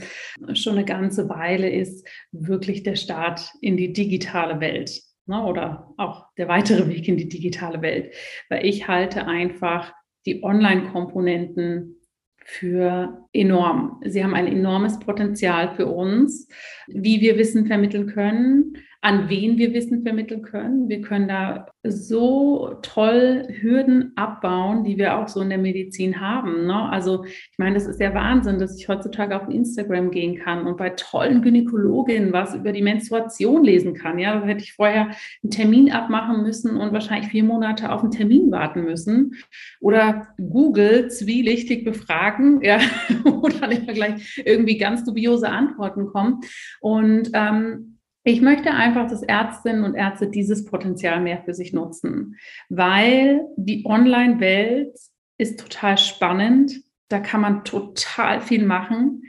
[0.55, 6.27] schon eine ganze Weile, ist wirklich der Start in die digitale Welt ne, oder auch
[6.37, 8.13] der weitere Weg in die digitale Welt.
[8.49, 9.93] Weil ich halte einfach
[10.27, 11.97] die Online-Komponenten
[12.45, 14.01] für enorm.
[14.05, 16.49] Sie haben ein enormes Potenzial für uns,
[16.89, 18.75] wie wir Wissen vermitteln können,
[19.05, 20.89] an wen wir Wissen vermitteln können.
[20.89, 26.67] Wir können da so toll Hürden abbauen, die wir auch so in der Medizin haben.
[26.67, 26.89] Ne?
[26.89, 30.77] Also ich meine, das ist ja Wahnsinn, dass ich heutzutage auf Instagram gehen kann und
[30.77, 34.21] bei tollen Gynäkologinnen was über die Menstruation lesen kann.
[34.21, 35.11] Ja, da hätte ich vorher
[35.43, 39.35] einen Termin abmachen müssen und wahrscheinlich vier Monate auf einen Termin warten müssen.
[39.81, 42.79] Oder Google zwielichtig befragen, ja,
[43.25, 46.39] wo dann immer gleich irgendwie ganz dubiose Antworten kommen.
[46.81, 47.92] Und ähm,
[48.25, 52.37] ich möchte einfach, dass Ärztinnen und Ärzte dieses Potenzial mehr für sich nutzen,
[52.69, 54.97] weil die Online-Welt
[55.39, 56.73] ist total spannend.
[57.09, 59.25] Da kann man total viel machen.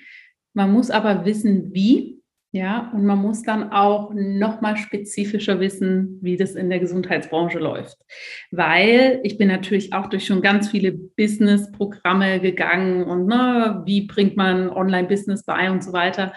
[0.53, 2.21] Man muss aber wissen, wie.
[2.55, 7.57] Ja, und man muss dann auch noch mal spezifischer wissen, wie das in der Gesundheitsbranche
[7.57, 7.97] läuft.
[8.51, 14.37] Weil ich bin natürlich auch durch schon ganz viele Business-Programme gegangen und ne, wie bringt
[14.37, 16.33] man Online-Business bei und so weiter.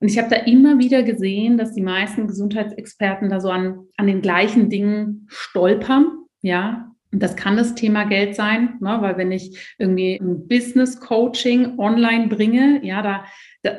[0.00, 4.06] Und ich habe da immer wieder gesehen, dass die meisten Gesundheitsexperten da so an, an
[4.06, 6.24] den gleichen Dingen stolpern.
[6.40, 8.98] Ja, und das kann das Thema Geld sein, ne?
[9.00, 13.24] weil wenn ich irgendwie ein Business Coaching online bringe, ja, da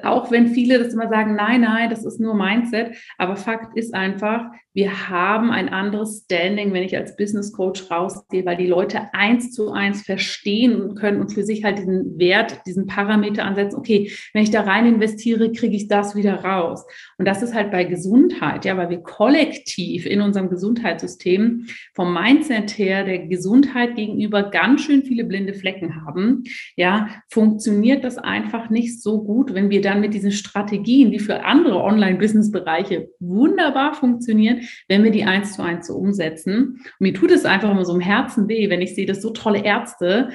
[0.03, 2.95] auch wenn viele das immer sagen, nein, nein, das ist nur Mindset.
[3.17, 8.45] Aber Fakt ist einfach, wir haben ein anderes Standing, wenn ich als Business Coach rausgehe,
[8.45, 12.85] weil die Leute eins zu eins verstehen können und für sich halt diesen Wert, diesen
[12.85, 13.77] Parameter ansetzen.
[13.77, 16.85] Okay, wenn ich da rein investiere, kriege ich das wieder raus.
[17.17, 22.77] Und das ist halt bei Gesundheit, ja, weil wir kollektiv in unserem Gesundheitssystem vom Mindset
[22.77, 26.43] her der Gesundheit gegenüber ganz schön viele blinde Flecken haben.
[26.75, 31.43] Ja, funktioniert das einfach nicht so gut, wenn wir dann mit diesen Strategien, die für
[31.45, 36.81] andere Online-Business-Bereiche wunderbar funktionieren, wenn wir die eins zu eins so umsetzen.
[36.83, 39.31] Und mir tut es einfach immer so im Herzen weh, wenn ich sehe, dass so
[39.31, 40.29] tolle Ärzte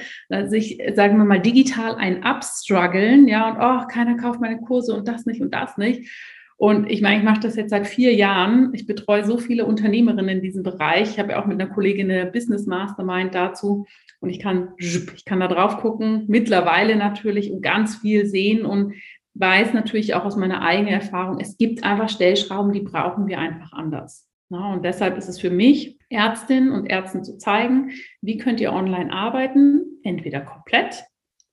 [0.47, 5.07] sich, sagen wir mal, digital ein abstruggeln, ja, und oh, keiner kauft meine Kurse und
[5.07, 6.09] das nicht und das nicht.
[6.57, 8.73] Und ich meine, ich mache das jetzt seit vier Jahren.
[8.73, 11.11] Ich betreue so viele Unternehmerinnen in diesem Bereich.
[11.11, 13.85] Ich habe ja auch mit einer Kollegin eine Business Mastermind dazu.
[14.21, 18.93] Und ich kann, ich kann da drauf gucken, mittlerweile natürlich und ganz viel sehen und
[19.35, 23.73] weiß natürlich auch aus meiner eigenen Erfahrung, es gibt einfach Stellschrauben, die brauchen wir einfach
[23.73, 24.27] anders.
[24.49, 29.11] Und deshalb ist es für mich, Ärztinnen und Ärzten zu zeigen, wie könnt ihr online
[29.11, 31.03] arbeiten, entweder komplett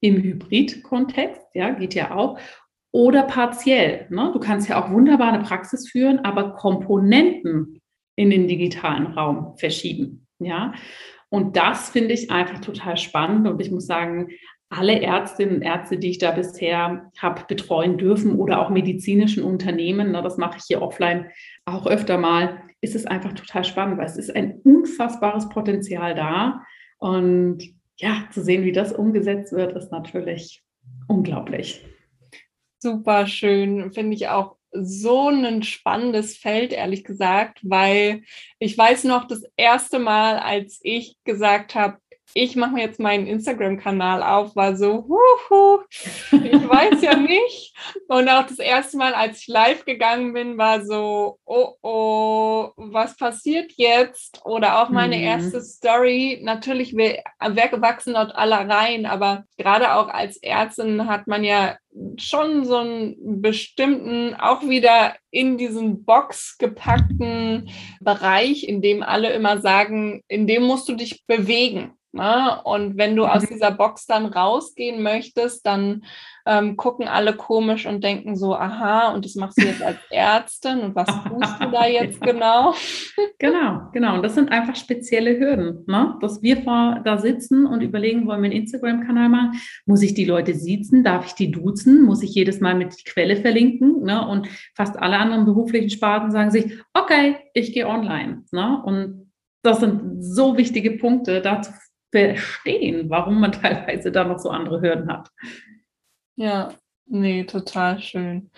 [0.00, 2.38] im Hybrid-Kontext, ja, geht ja auch,
[2.92, 4.06] oder partiell.
[4.10, 4.30] Ne?
[4.32, 7.80] Du kannst ja auch wunderbar eine Praxis führen, aber Komponenten
[8.16, 10.26] in den digitalen Raum verschieben.
[10.38, 10.74] Ja,
[11.30, 13.48] und das finde ich einfach total spannend.
[13.48, 14.28] Und ich muss sagen,
[14.72, 20.12] alle Ärztinnen und Ärzte, die ich da bisher habe betreuen dürfen oder auch medizinischen Unternehmen,
[20.12, 21.30] na, das mache ich hier offline
[21.66, 26.62] auch öfter mal, ist es einfach total spannend, weil es ist ein unfassbares Potenzial da.
[26.98, 27.62] Und
[27.98, 30.62] ja, zu sehen, wie das umgesetzt wird, ist natürlich
[31.06, 31.84] unglaublich.
[32.78, 38.22] Super schön, finde ich auch so ein spannendes Feld, ehrlich gesagt, weil
[38.58, 41.98] ich weiß noch, das erste Mal, als ich gesagt habe,
[42.34, 45.80] ich mache mir jetzt meinen Instagram-Kanal auf, war so, huhu,
[46.30, 47.74] ich weiß ja nicht.
[48.08, 53.16] Und auch das erste Mal, als ich live gegangen bin, war so, oh oh, was
[53.16, 54.40] passiert jetzt?
[54.44, 55.22] Oder auch meine mhm.
[55.22, 56.40] erste Story.
[56.42, 61.76] Natürlich, wir, wir wachsen dort alle rein, aber gerade auch als Ärztin hat man ja
[62.16, 67.70] schon so einen bestimmten, auch wieder in diesen Box gepackten
[68.00, 71.92] Bereich, in dem alle immer sagen, in dem musst du dich bewegen.
[72.12, 72.56] Na?
[72.56, 72.62] Ne?
[72.64, 73.54] Und wenn du aus mhm.
[73.54, 76.04] dieser Box dann rausgehen möchtest, dann
[76.44, 80.80] ähm, gucken alle komisch und denken so, aha, und das machst du jetzt als Ärztin
[80.80, 82.74] und was tust du da jetzt genau?
[83.38, 84.16] genau, genau.
[84.16, 86.16] Und das sind einfach spezielle Hürden, ne?
[86.20, 89.60] dass wir vor, da sitzen und überlegen, wollen wir einen Instagram-Kanal machen?
[89.86, 91.04] Muss ich die Leute siezen?
[91.04, 92.02] Darf ich die duzen?
[92.02, 94.02] Muss ich jedes Mal mit die Quelle verlinken?
[94.02, 94.26] Ne?
[94.26, 98.44] Und fast alle anderen beruflichen Sparten sagen sich, okay, ich gehe online.
[98.50, 98.82] Ne?
[98.84, 99.32] Und
[99.62, 101.72] das sind so wichtige Punkte, da zu
[102.12, 105.28] verstehen, warum man teilweise da noch so andere Hürden hat.
[106.36, 106.72] Ja,
[107.06, 108.50] nee, total schön.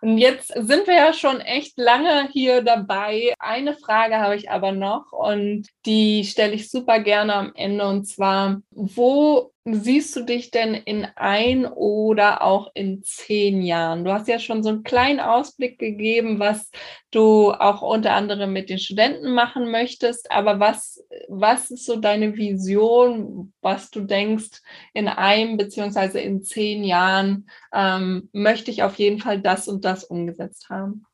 [0.00, 3.34] Und jetzt sind wir ja schon echt lange hier dabei.
[3.38, 8.06] Eine Frage habe ich aber noch und die stelle ich super gerne am Ende und
[8.06, 14.04] zwar, wo siehst du dich denn in ein oder auch in zehn Jahren?
[14.04, 16.70] Du hast ja schon so einen kleinen Ausblick gegeben, was
[17.10, 20.30] du auch unter anderem mit den Studenten machen möchtest.
[20.30, 24.60] Aber was, was ist so deine Vision, was du denkst,
[24.94, 30.04] in einem beziehungsweise in zehn Jahren ähm, möchte ich auf jeden Fall das und das
[30.04, 31.06] umgesetzt haben?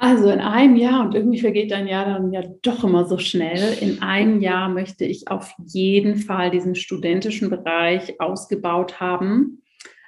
[0.00, 3.76] Also in einem Jahr, und irgendwie vergeht ein Jahr dann ja doch immer so schnell,
[3.80, 9.60] in einem Jahr möchte ich auf jeden Fall diesen studentischen Bereich ausgebaut haben.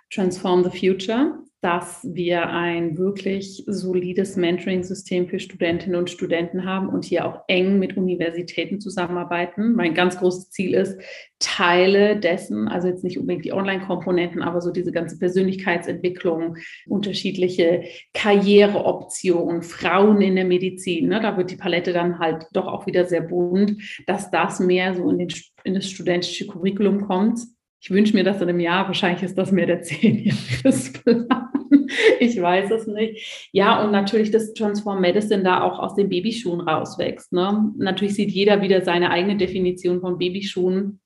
[0.09, 7.04] Transform the Future dass wir ein wirklich solides Mentoring-System für Studentinnen und Studenten haben und
[7.04, 9.74] hier auch eng mit Universitäten zusammenarbeiten.
[9.74, 10.98] Mein ganz großes Ziel ist,
[11.38, 16.56] Teile dessen, also jetzt nicht unbedingt die Online-Komponenten, aber so diese ganze Persönlichkeitsentwicklung,
[16.86, 17.84] unterschiedliche
[18.14, 23.04] Karriereoptionen, Frauen in der Medizin, ne, da wird die Palette dann halt doch auch wieder
[23.04, 25.32] sehr bunt, dass das mehr so in, den,
[25.64, 27.40] in das studentische Curriculum kommt.
[27.81, 31.28] Ich wünsche mir das in einem Jahr, wahrscheinlich ist das mehr der Zehnjahresplan.
[32.20, 33.49] ich weiß es nicht.
[33.53, 37.33] Ja, und natürlich, dass Transform Medicine da auch aus den Babyschuhen rauswächst.
[37.33, 37.72] Ne?
[37.78, 41.01] Natürlich sieht jeder wieder seine eigene Definition von Babyschuhen.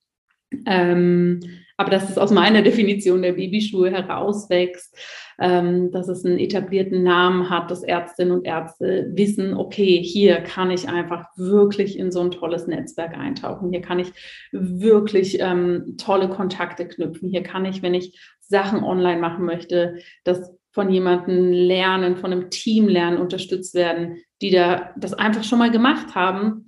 [0.66, 1.41] Ähm,
[1.77, 4.97] aber dass es aus meiner Definition der Babyschuhe herauswächst,
[5.41, 10.70] ähm, dass es einen etablierten Namen hat, dass Ärztinnen und Ärzte wissen, okay, hier kann
[10.70, 13.70] ich einfach wirklich in so ein tolles Netzwerk eintauchen.
[13.70, 14.12] Hier kann ich
[14.53, 17.28] wirklich ähm, tolle Kontakte knüpfen.
[17.30, 22.51] Hier kann ich, wenn ich Sachen online machen möchte, das von jemandem lernen, von einem
[22.51, 26.66] Team lernen, unterstützt werden, die da das einfach schon mal gemacht haben.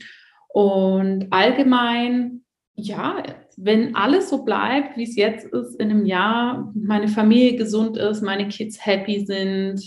[0.48, 2.44] Und allgemein,
[2.74, 3.22] ja,
[3.56, 8.22] wenn alles so bleibt, wie es jetzt ist, in einem Jahr, meine Familie gesund ist,
[8.22, 9.80] meine Kids happy sind,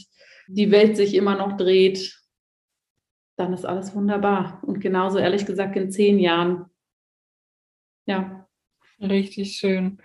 [0.48, 2.20] die Welt sich immer noch dreht,
[3.36, 4.62] dann ist alles wunderbar.
[4.66, 6.66] Und genauso ehrlich gesagt in zehn Jahren.
[8.06, 8.40] Ja,
[9.02, 10.00] Richtig schön.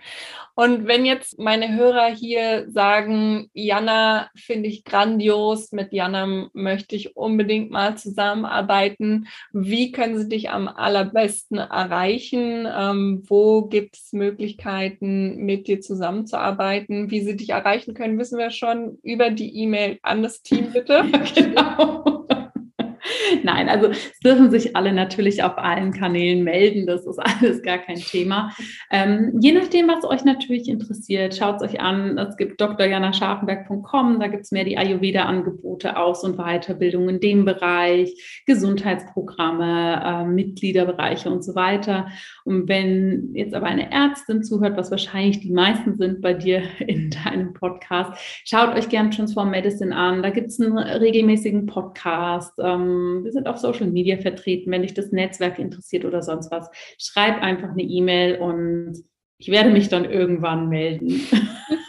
[0.55, 7.17] Und wenn jetzt meine Hörer hier sagen, Jana finde ich grandios, mit Jana möchte ich
[7.17, 12.65] unbedingt mal zusammenarbeiten, wie können sie dich am allerbesten erreichen?
[12.73, 17.11] Ähm, wo gibt es Möglichkeiten, mit dir zusammenzuarbeiten?
[17.11, 21.03] Wie sie dich erreichen können, wissen wir schon über die E-Mail an das Team, bitte.
[21.35, 22.14] genau.
[23.45, 26.87] Nein, also es dürfen sich alle natürlich auf allen Kanälen melden.
[26.87, 28.51] Das ist alles gar kein Thema.
[28.91, 32.17] Ähm, je nachdem, was euch natürlich interessiert, schaut es euch an.
[32.17, 38.43] Es gibt drjanascharfenberg.com, da gibt es mehr die Ayurveda-Angebote, Aus- und Weiterbildung in dem Bereich,
[38.47, 42.07] Gesundheitsprogramme, äh, Mitgliederbereiche und so weiter.
[42.45, 47.09] Und wenn jetzt aber eine Ärztin zuhört, was wahrscheinlich die meisten sind bei dir in
[47.09, 48.11] deinem Podcast,
[48.45, 50.21] schaut euch gern Transform Medicine an.
[50.21, 52.53] Da gibt es einen regelmäßigen Podcast.
[52.59, 56.69] Ähm, wir sind auf Social Media vertreten, wenn dich das Netzwerk interessiert oder sonst was.
[56.99, 59.03] Schreib einfach eine E-Mail und
[59.39, 61.09] ich werde mich dann irgendwann melden.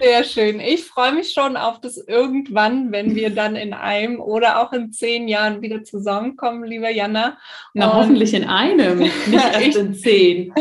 [0.00, 0.60] Sehr schön.
[0.60, 4.92] Ich freue mich schon auf das irgendwann, wenn wir dann in einem oder auch in
[4.92, 7.36] zehn Jahren wieder zusammenkommen, liebe Jana.
[7.74, 10.54] Na, Und hoffentlich in einem, nicht erst ich, in zehn.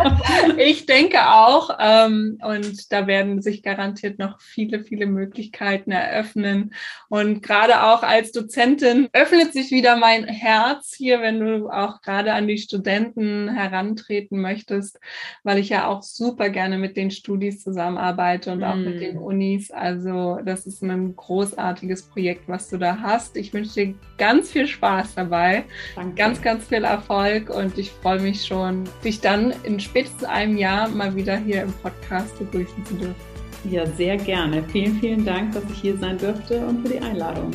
[0.56, 1.76] ich denke auch.
[1.78, 6.72] Ähm, und da werden sich garantiert noch viele, viele Möglichkeiten eröffnen.
[7.08, 12.32] Und gerade auch als Dozentin öffnet sich wieder mein Herz hier, wenn du auch gerade
[12.32, 14.98] an die Studenten herantreten möchtest,
[15.42, 19.00] weil ich ja auch super gerne mit den Studis zusammenarbeite und auch mit mhm.
[19.00, 19.70] den Unis.
[19.70, 23.36] Also das ist ein großartiges Projekt, was du da hast.
[23.36, 25.64] Ich wünsche dir ganz viel Spaß dabei,
[25.94, 26.14] Danke.
[26.14, 30.88] ganz, ganz viel Erfolg und ich freue mich schon, dich dann in spätestens einem Jahr
[30.88, 33.28] mal wieder hier im Podcast begrüßen zu dürfen.
[33.70, 34.62] Ja, sehr gerne.
[34.68, 37.52] Vielen, vielen Dank, dass ich hier sein durfte und für die Einladung.